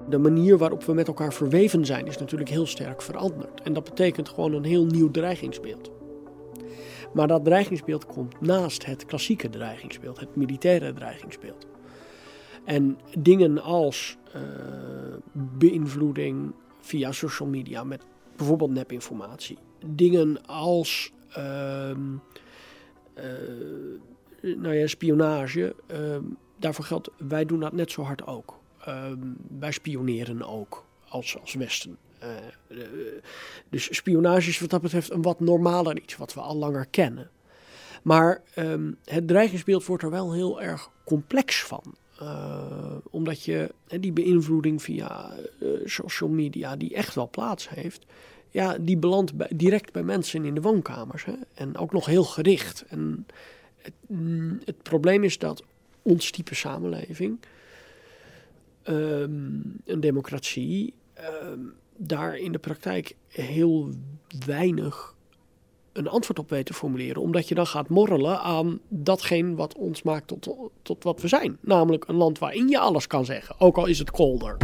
De 0.09 0.17
manier 0.17 0.57
waarop 0.57 0.83
we 0.83 0.93
met 0.93 1.07
elkaar 1.07 1.33
verweven 1.33 1.85
zijn 1.85 2.07
is 2.07 2.17
natuurlijk 2.17 2.49
heel 2.49 2.65
sterk 2.65 3.01
veranderd. 3.01 3.61
En 3.61 3.73
dat 3.73 3.83
betekent 3.83 4.29
gewoon 4.29 4.53
een 4.53 4.63
heel 4.63 4.85
nieuw 4.85 5.11
dreigingsbeeld. 5.11 5.91
Maar 7.13 7.27
dat 7.27 7.45
dreigingsbeeld 7.45 8.05
komt 8.05 8.41
naast 8.41 8.85
het 8.85 9.05
klassieke 9.05 9.49
dreigingsbeeld, 9.49 10.19
het 10.19 10.35
militaire 10.35 10.93
dreigingsbeeld. 10.93 11.67
En 12.65 12.97
dingen 13.19 13.61
als 13.61 14.17
uh, 14.35 14.41
beïnvloeding 15.33 16.53
via 16.79 17.11
social 17.11 17.49
media 17.49 17.83
met 17.83 18.01
bijvoorbeeld 18.35 18.71
nepinformatie. 18.71 19.57
Dingen 19.85 20.45
als 20.45 21.11
uh, 21.37 21.91
uh, 23.15 24.55
nou 24.55 24.73
ja, 24.73 24.87
spionage, 24.87 25.75
uh, 25.91 26.17
daarvoor 26.59 26.85
geldt, 26.85 27.09
wij 27.17 27.45
doen 27.45 27.59
dat 27.59 27.73
net 27.73 27.91
zo 27.91 28.01
hard 28.01 28.27
ook. 28.27 28.59
Uh, 28.87 29.11
wij 29.59 29.71
spioneren 29.71 30.43
ook 30.43 30.85
als, 31.07 31.39
als 31.39 31.53
Westen. 31.53 31.97
Uh, 32.23 32.77
dus 33.69 33.95
spionage 33.95 34.49
is 34.49 34.59
wat 34.59 34.69
dat 34.69 34.81
betreft 34.81 35.11
een 35.11 35.21
wat 35.21 35.39
normaler 35.39 35.97
iets, 35.97 36.17
wat 36.17 36.33
we 36.33 36.39
al 36.39 36.55
langer 36.55 36.85
kennen. 36.85 37.29
Maar 38.03 38.41
het 39.03 39.27
dreigingsbeeld 39.27 39.85
wordt 39.85 40.03
er 40.03 40.09
wel 40.09 40.33
heel 40.33 40.61
erg 40.61 40.89
complex 41.05 41.63
van. 41.63 41.83
Uh, 42.21 42.95
omdat 43.09 43.43
je 43.43 43.73
die 43.99 44.11
beïnvloeding 44.11 44.81
via 44.81 45.33
social 45.85 46.29
media, 46.29 46.75
die 46.75 46.93
echt 46.93 47.15
wel 47.15 47.29
plaats 47.29 47.69
heeft, 47.69 48.05
ja, 48.51 48.77
die 48.77 48.97
belandt 48.97 49.31
direct 49.49 49.91
bij 49.91 50.03
mensen 50.03 50.45
in 50.45 50.53
de 50.53 50.61
woonkamers. 50.61 51.25
Hè? 51.25 51.33
En 51.53 51.77
ook 51.77 51.91
nog 51.91 52.05
heel 52.05 52.23
gericht. 52.23 52.85
En 52.87 53.25
het, 53.77 53.93
mm, 54.07 54.59
het 54.65 54.83
probleem 54.83 55.23
is 55.23 55.37
dat 55.37 55.63
ons 56.01 56.31
type 56.31 56.55
samenleving, 56.55 57.39
um, 58.87 59.79
een 59.85 59.99
democratie, 59.99 60.93
um, 61.43 61.73
daar 61.95 62.37
in 62.37 62.51
de 62.51 62.59
praktijk 62.59 63.15
heel 63.27 63.89
weinig 64.45 65.15
een 65.91 66.07
antwoord 66.07 66.39
op 66.39 66.49
weet 66.49 66.65
te 66.65 66.73
formuleren. 66.73 67.21
Omdat 67.21 67.47
je 67.47 67.55
dan 67.55 67.67
gaat 67.67 67.89
morrelen 67.89 68.39
aan 68.39 68.79
datgene 68.87 69.55
wat 69.55 69.75
ons 69.75 70.01
maakt 70.01 70.27
tot, 70.27 70.70
tot 70.83 71.03
wat 71.03 71.21
we 71.21 71.27
zijn. 71.27 71.57
Namelijk 71.61 72.07
een 72.07 72.15
land 72.15 72.39
waarin 72.39 72.67
je 72.67 72.79
alles 72.79 73.07
kan 73.07 73.25
zeggen, 73.25 73.55
ook 73.59 73.77
al 73.77 73.85
is 73.85 73.99
het 73.99 74.11
kolder. 74.11 74.57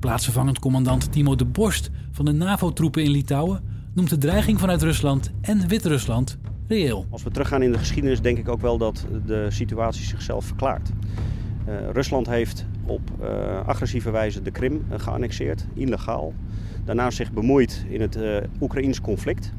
Plaatsvervangend 0.00 0.58
commandant 0.58 1.12
Timo 1.12 1.34
de 1.34 1.44
Borst 1.44 1.90
van 2.10 2.24
de 2.24 2.32
NAVO-troepen 2.32 3.02
in 3.02 3.10
Litouwen 3.10 3.62
noemt 3.94 4.10
de 4.10 4.18
dreiging 4.18 4.60
vanuit 4.60 4.82
Rusland 4.82 5.30
en 5.40 5.68
Wit-Rusland 5.68 6.38
reëel. 6.66 7.06
Als 7.10 7.22
we 7.22 7.30
teruggaan 7.30 7.62
in 7.62 7.72
de 7.72 7.78
geschiedenis, 7.78 8.20
denk 8.20 8.38
ik 8.38 8.48
ook 8.48 8.60
wel 8.60 8.78
dat 8.78 9.06
de 9.26 9.46
situatie 9.50 10.04
zichzelf 10.04 10.44
verklaart. 10.44 10.90
Eh, 11.64 11.74
Rusland 11.92 12.26
heeft 12.26 12.66
op 12.90 13.00
uh, 13.20 13.28
agressieve 13.66 14.10
wijze 14.10 14.42
de 14.42 14.50
Krim 14.50 14.72
uh, 14.72 14.98
geannexeerd, 14.98 15.66
illegaal. 15.74 16.32
Daarna 16.84 17.10
zich 17.10 17.32
bemoeid 17.32 17.84
in 17.88 18.00
het 18.00 18.18
Oekraïns 18.60 19.00
conflict. 19.00 19.52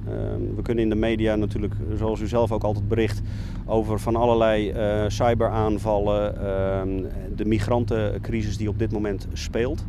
we 0.56 0.62
kunnen 0.62 0.84
in 0.84 0.90
de 0.90 0.96
media 0.96 1.36
natuurlijk, 1.36 1.74
zoals 1.98 2.20
u 2.20 2.28
zelf 2.28 2.52
ook 2.52 2.64
altijd 2.64 2.88
bericht, 2.88 3.22
over 3.66 4.00
van 4.00 4.16
allerlei 4.16 4.74
cyberaanvallen, 5.08 6.36
ehm, 6.36 7.04
de 7.36 7.46
migrantencrisis 7.46 8.58
die 8.58 8.70
op 8.70 8.80
dit 8.80 8.92
moment 8.92 9.28
speelt. 9.34 9.86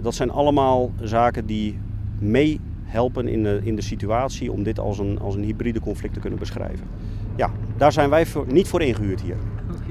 Dat 0.00 0.14
zijn 0.14 0.30
allemaal 0.30 0.90
zaken 1.00 1.46
die 1.46 1.78
mee 2.18 2.60
helpen 2.90 3.28
in 3.28 3.42
de, 3.42 3.60
in 3.62 3.76
de 3.76 3.82
situatie 3.82 4.52
om 4.52 4.62
dit 4.62 4.78
als 4.78 4.98
een, 4.98 5.18
als 5.18 5.34
een 5.34 5.42
hybride 5.42 5.80
conflict 5.80 6.14
te 6.14 6.20
kunnen 6.20 6.38
beschrijven. 6.38 6.86
Ja, 7.36 7.50
daar 7.76 7.92
zijn 7.92 8.10
wij 8.10 8.26
voor, 8.26 8.44
niet 8.48 8.68
voor 8.68 8.82
ingehuurd 8.82 9.20
hier. 9.20 9.36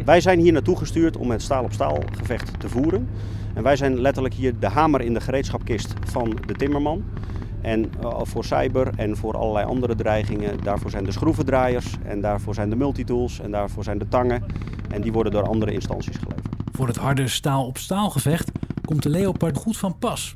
Wij 0.05 0.21
zijn 0.21 0.39
hier 0.39 0.51
naartoe 0.51 0.77
gestuurd 0.77 1.17
om 1.17 1.31
het 1.31 1.41
staal 1.41 1.63
op 1.63 1.73
staal 1.73 2.03
gevecht 2.11 2.59
te 2.59 2.69
voeren. 2.69 3.09
En 3.53 3.63
wij 3.63 3.75
zijn 3.75 4.01
letterlijk 4.01 4.33
hier 4.33 4.59
de 4.59 4.67
hamer 4.67 5.01
in 5.01 5.13
de 5.13 5.21
gereedschapkist 5.21 5.93
van 6.03 6.37
de 6.45 6.53
timmerman. 6.53 7.03
En 7.61 7.91
uh, 8.03 8.19
voor 8.23 8.45
cyber 8.45 8.89
en 8.95 9.17
voor 9.17 9.37
allerlei 9.37 9.65
andere 9.65 9.95
dreigingen, 9.95 10.63
daarvoor 10.63 10.89
zijn 10.89 11.03
de 11.03 11.11
schroevendraaiers 11.11 11.95
en 12.03 12.21
daarvoor 12.21 12.53
zijn 12.53 12.69
de 12.69 12.75
multitools 12.75 13.39
en 13.39 13.51
daarvoor 13.51 13.83
zijn 13.83 13.97
de 13.97 14.07
tangen. 14.07 14.43
En 14.89 15.01
die 15.01 15.11
worden 15.11 15.31
door 15.31 15.47
andere 15.47 15.71
instanties 15.71 16.17
geleverd. 16.17 16.47
Voor 16.71 16.87
het 16.87 16.97
harde 16.97 17.27
staal 17.27 17.65
op 17.65 17.77
staal 17.77 18.09
gevecht 18.09 18.51
komt 18.85 19.03
de 19.03 19.09
Leopard 19.09 19.57
goed 19.57 19.77
van 19.77 19.97
pas. 19.97 20.35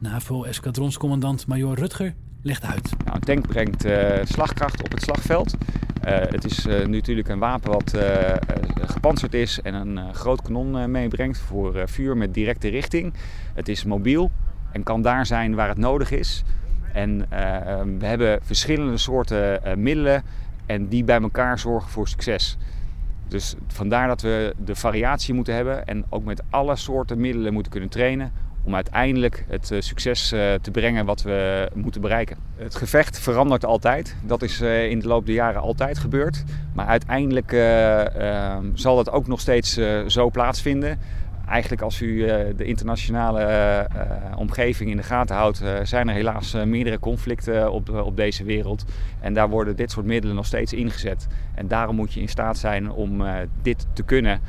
NAVO-eskadronscommandant 0.00 1.46
Major 1.46 1.74
Rutger 1.74 2.14
legt 2.42 2.64
uit. 2.64 2.92
Nou, 3.04 3.16
een 3.16 3.20
tank 3.20 3.46
brengt 3.46 3.84
uh, 3.84 4.18
slagkracht 4.24 4.82
op 4.82 4.92
het 4.92 5.02
slagveld. 5.02 5.56
Uh, 6.06 6.18
het 6.18 6.44
is 6.44 6.66
uh, 6.66 6.86
natuurlijk 6.86 7.28
een 7.28 7.38
wapen 7.38 7.72
wat 7.72 7.96
gepantserd 8.86 9.34
is 9.34 9.60
en 9.62 9.74
een 9.74 10.14
groot 10.14 10.42
kanon 10.42 10.90
meebrengt 10.90 11.38
voor 11.38 11.88
vuur 11.88 12.16
met 12.16 12.34
directe 12.34 12.68
richting. 12.68 13.12
Het 13.54 13.68
is 13.68 13.84
mobiel 13.84 14.30
en 14.72 14.82
kan 14.82 15.02
daar 15.02 15.26
zijn 15.26 15.54
waar 15.54 15.68
het 15.68 15.78
nodig 15.78 16.10
is. 16.10 16.42
En 16.92 17.26
we 17.98 18.06
hebben 18.06 18.40
verschillende 18.42 18.98
soorten 18.98 19.60
middelen 19.82 20.22
en 20.66 20.88
die 20.88 21.04
bij 21.04 21.20
elkaar 21.20 21.58
zorgen 21.58 21.90
voor 21.90 22.08
succes. 22.08 22.56
Dus 23.28 23.54
vandaar 23.66 24.06
dat 24.06 24.20
we 24.20 24.54
de 24.64 24.74
variatie 24.74 25.34
moeten 25.34 25.54
hebben 25.54 25.86
en 25.86 26.04
ook 26.08 26.24
met 26.24 26.42
alle 26.50 26.76
soorten 26.76 27.20
middelen 27.20 27.52
moeten 27.52 27.72
kunnen 27.72 27.88
trainen 27.88 28.32
om 28.64 28.74
uiteindelijk 28.74 29.44
het 29.48 29.70
eh, 29.70 29.80
succes 29.80 30.32
eh, 30.32 30.54
te 30.54 30.70
brengen 30.70 31.04
wat 31.04 31.22
we 31.22 31.68
moeten 31.74 32.00
bereiken. 32.00 32.36
Het 32.56 32.74
gevecht 32.74 33.18
verandert 33.18 33.64
altijd. 33.64 34.16
Dat 34.22 34.42
is 34.42 34.60
eh, 34.60 34.90
in 34.90 34.98
de 34.98 35.06
loop 35.06 35.26
der 35.26 35.34
jaren 35.34 35.60
altijd 35.60 35.98
gebeurd. 35.98 36.44
Maar 36.74 36.86
uiteindelijk 36.86 37.52
ehm, 37.52 38.64
zal 38.74 38.96
dat 38.96 39.10
ook 39.10 39.26
nog 39.26 39.40
steeds 39.40 39.78
zo 40.06 40.30
plaatsvinden 40.30 40.98
eigenlijk 41.48 41.82
als 41.82 42.00
u 42.00 42.26
de 42.56 42.64
internationale 42.64 43.88
omgeving 44.36 44.90
in 44.90 44.96
de 44.96 45.02
gaten 45.02 45.36
houdt, 45.36 45.62
zijn 45.82 46.08
er 46.08 46.14
helaas 46.14 46.54
meerdere 46.64 46.98
conflicten 46.98 47.72
op, 47.72 47.88
op 47.88 48.16
deze 48.16 48.44
wereld. 48.44 48.84
En 49.20 49.34
daar 49.34 49.48
worden 49.48 49.76
dit 49.76 49.90
soort 49.90 50.06
middelen 50.06 50.36
nog 50.36 50.46
steeds 50.46 50.72
ingezet. 50.72 51.26
En 51.54 51.68
daarom 51.68 51.96
moet 51.96 52.12
je 52.12 52.20
in 52.20 52.28
staat 52.28 52.58
zijn 52.58 52.90
om 52.90 53.22
dit 53.62 53.86
te 53.92 54.02
kunnen, 54.02 54.40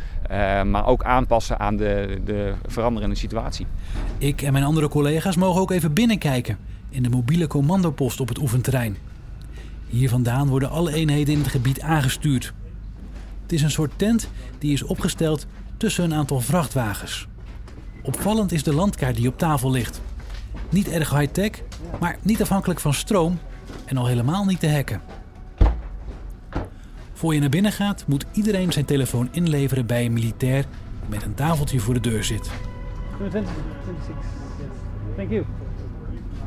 maar 0.70 0.86
ook 0.86 1.04
aanpassen 1.04 1.60
aan 1.60 1.76
de, 1.76 2.22
de 2.26 2.54
veranderende 2.66 3.16
situatie. 3.16 3.66
Ik 4.18 4.42
en 4.42 4.54
mijn 4.54 4.66
andere 4.66 4.88
collega's 4.88 5.36
mogen 5.36 5.62
ook 5.62 5.72
even 5.72 5.94
binnenkijken 5.94 6.58
in 6.90 7.04
de 7.04 7.10
mobiele 7.10 7.48
commandopost 7.48 8.20
op 8.20 8.28
het 8.28 8.40
oefenterrein. 8.40 8.98
Hier 9.88 10.10
vandaan 10.10 10.48
worden 10.48 10.70
alle 10.70 10.94
eenheden 10.94 11.34
in 11.34 11.40
het 11.40 11.50
gebied 11.50 11.82
aangestuurd. 11.82 12.54
Het 13.42 13.52
is 13.52 13.62
een 13.62 13.72
soort 13.72 13.92
tent 13.96 14.30
die 14.60 14.74
is 14.74 14.84
opgesteld 14.84 15.48
tussen 15.84 16.04
een 16.04 16.14
aantal 16.14 16.40
vrachtwagens. 16.40 17.28
Opvallend 18.02 18.52
is 18.52 18.64
de 18.64 18.74
landkaart 18.74 19.16
die 19.16 19.28
op 19.28 19.38
tafel 19.38 19.72
ligt. 19.72 20.02
Niet 20.70 20.88
erg 20.88 21.10
high-tech, 21.10 21.52
maar 22.00 22.18
niet 22.22 22.42
afhankelijk 22.42 22.80
van 22.80 22.94
stroom 22.94 23.40
en 23.86 23.98
al 23.98 24.06
helemaal 24.06 24.46
niet 24.46 24.60
te 24.60 24.72
hacken. 24.72 25.02
Voor 27.14 27.34
je 27.34 27.40
naar 27.40 27.50
binnen 27.50 27.72
gaat, 27.72 28.08
moet 28.08 28.26
iedereen 28.32 28.72
zijn 28.72 28.86
telefoon 28.86 29.30
inleveren 29.32 29.86
bij 29.86 30.06
een 30.06 30.14
militair 30.14 30.62
die 30.62 31.10
met 31.10 31.24
een 31.24 31.34
tafeltje 31.34 31.80
voor 31.80 31.94
de 31.94 32.00
deur 32.00 32.24
zit. 32.24 32.50
26. 33.20 33.54
Thank 35.16 35.30
you. 35.30 35.46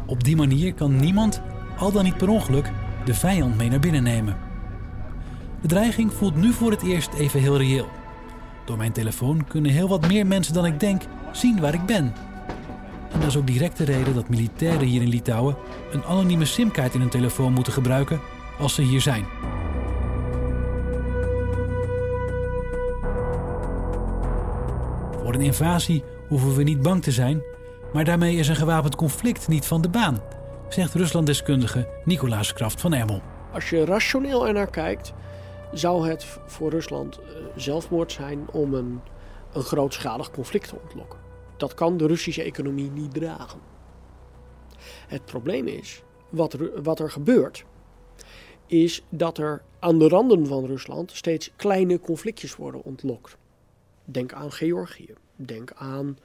Op 0.07 0.25
die 0.25 0.37
manier 0.37 0.75
kan 0.75 0.97
niemand, 0.97 1.43
al 1.79 1.93
dan 1.93 2.05
niet 2.05 2.17
per 2.17 2.29
ongeluk, 2.29 2.73
de 3.05 3.15
vijand 3.15 3.57
mee 3.57 3.69
naar 3.69 3.81
binnen 3.81 4.03
nemen. 4.03 4.37
De 5.61 5.69
dreiging 5.69 6.13
voelt 6.13 6.37
nu 6.37 6.53
voor 6.53 6.71
het 6.71 6.83
eerst 6.83 7.13
even 7.13 7.41
heel 7.41 7.57
reëel. 7.57 7.96
Door 8.67 8.77
mijn 8.77 8.93
telefoon 8.93 9.45
kunnen 9.45 9.71
heel 9.71 9.89
wat 9.89 10.09
meer 10.09 10.27
mensen 10.27 10.55
dan 10.55 10.67
ik 10.67 10.81
denk 10.81 11.03
zien 11.33 11.61
waar 11.61 11.75
ik 11.75 11.87
ben. 11.87 12.13
En 13.13 13.21
dat 13.21 13.29
is 13.29 13.37
ook 13.37 13.47
direct 13.47 13.77
de 13.77 13.85
reden 13.85 14.15
dat 14.15 14.29
militairen 14.29 14.87
hier 14.87 15.03
in 15.03 15.09
Litouwen 15.09 15.57
een 15.93 16.05
anonieme 16.05 16.45
simkaart 16.45 16.95
in 16.95 17.01
hun 17.01 17.09
telefoon 17.09 17.53
moeten 17.53 17.73
gebruiken 17.73 18.21
als 18.59 18.75
ze 18.75 18.83
hier 18.83 19.01
zijn. 19.01 19.25
Voor 25.23 25.35
een 25.35 25.41
invasie 25.41 26.05
hoeven 26.29 26.55
we 26.55 26.63
niet 26.63 26.83
bang 26.83 27.03
te 27.03 27.13
zijn, 27.13 27.43
maar 27.93 28.05
daarmee 28.05 28.37
is 28.37 28.49
een 28.49 28.57
gewapend 28.57 28.97
conflict 28.97 29.49
niet 29.49 29.67
van 29.67 29.83
de 29.83 29.89
baan, 29.89 30.21
zegt 30.69 30.95
Ruslanddeskundige 30.95 31.89
Nicolaas 32.05 32.53
Kraft 32.53 32.81
van 32.81 32.93
Emmel. 32.93 33.23
Als 33.53 33.71
je 33.71 33.85
rationeel 33.85 34.47
ernaar 34.47 34.71
kijkt, 34.71 35.13
zou 35.79 36.09
het 36.09 36.25
voor 36.47 36.71
Rusland 36.71 37.19
eh, 37.19 37.25
zelfmoord 37.57 38.13
zijn 38.13 38.51
om 38.51 38.75
een, 38.75 39.01
een 39.53 39.63
grootschalig 39.63 40.31
conflict 40.31 40.69
te 40.69 40.77
ontlokken. 40.83 41.19
Dat 41.57 41.75
kan 41.75 41.97
de 41.97 42.07
Russische 42.07 42.43
economie 42.43 42.91
niet 42.91 43.15
dragen. 43.15 43.61
Het 45.09 45.25
probleem 45.25 45.67
is, 45.67 46.03
wat 46.29 46.53
er, 46.53 46.83
wat 46.83 47.01
er 47.01 47.11
gebeurt, 47.11 47.65
is 48.67 49.05
dat 49.09 49.39
er 49.39 49.63
aan 49.79 49.99
de 49.99 50.09
randen 50.09 50.47
van 50.47 50.67
Rusland 50.67 51.11
steeds 51.13 51.51
kleine 51.57 52.01
conflictjes 52.01 52.57
worden 52.57 52.83
ontlokt. 52.83 53.37
Denk 54.05 54.33
aan 54.33 54.53
Georgië, 54.53 55.15
denk 55.37 55.73
aan 55.75 56.19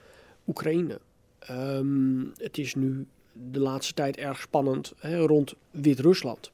Oekraïne. 0.48 1.00
Ehm, 1.40 2.26
het 2.38 2.58
is 2.58 2.76
nu 2.76 3.08
de 3.34 3.60
laatste 3.60 3.94
tijd 3.94 4.18
erg 4.18 4.40
spannend 4.42 4.94
hè, 4.98 5.18
rond 5.18 5.56
Wit-Rusland. 5.72 6.52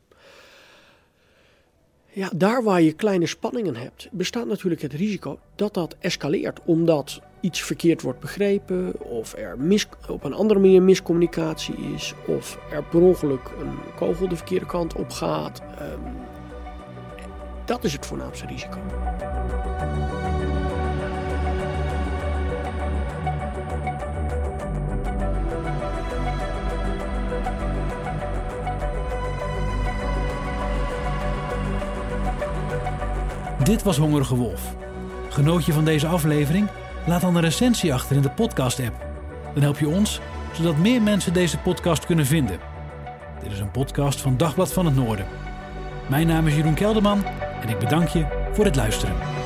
Ja, 2.18 2.30
daar 2.36 2.64
waar 2.64 2.82
je 2.82 2.94
kleine 2.94 3.28
spanningen 3.28 3.76
hebt, 3.76 4.08
bestaat 4.12 4.48
natuurlijk 4.48 4.82
het 4.82 4.94
risico 4.94 5.40
dat 5.56 5.74
dat 5.74 5.96
escaleert. 6.00 6.60
Omdat 6.66 7.22
iets 7.40 7.62
verkeerd 7.62 8.02
wordt 8.02 8.20
begrepen, 8.20 9.00
of 9.00 9.36
er 9.36 9.60
mis, 9.60 9.88
op 10.10 10.24
een 10.24 10.34
andere 10.34 10.60
manier 10.60 10.82
miscommunicatie 10.82 11.76
is, 11.96 12.14
of 12.28 12.60
er 12.72 12.84
per 12.84 13.02
ongeluk 13.02 13.52
een 13.60 13.78
kogel 13.96 14.28
de 14.28 14.36
verkeerde 14.36 14.66
kant 14.66 14.96
op 14.96 15.12
gaat. 15.12 15.62
Um, 15.82 16.16
dat 17.66 17.84
is 17.84 17.94
het 17.94 18.06
voornaamste 18.06 18.46
risico. 18.46 18.80
Dit 33.68 33.84
was 33.84 33.98
Hongerige 33.98 34.36
Wolf. 34.36 34.76
Genoot 35.30 35.66
je 35.66 35.74
van 35.74 35.86
deze 35.86 36.08
aflevering? 36.08 36.68
Laat 37.06 37.22
dan 37.22 37.36
een 37.36 37.42
recensie 37.42 37.94
achter 37.94 38.16
in 38.16 38.22
de 38.22 38.30
podcast-app. 38.30 39.06
Dan 39.54 39.64
help 39.64 39.80
je 39.80 39.88
ons, 39.88 40.20
zodat 40.54 40.78
meer 40.78 41.02
mensen 41.02 41.34
deze 41.34 41.58
podcast 41.58 42.06
kunnen 42.06 42.26
vinden. 42.26 42.60
Dit 43.44 43.52
is 43.52 43.60
een 43.60 43.72
podcast 43.72 44.22
van 44.22 44.38
Dagblad 44.38 44.74
van 44.74 44.86
het 44.86 44.96
Noorden. 44.96 45.26
Mijn 46.10 46.28
naam 46.28 46.48
is 46.48 46.56
Jeroen 46.56 46.74
Kelderman 46.74 47.26
en 47.62 47.70
ik 47.70 47.80
bedank 47.80 48.08
je 48.08 48.26
voor 48.54 48.66
het 48.66 48.76
luisteren. 48.76 49.37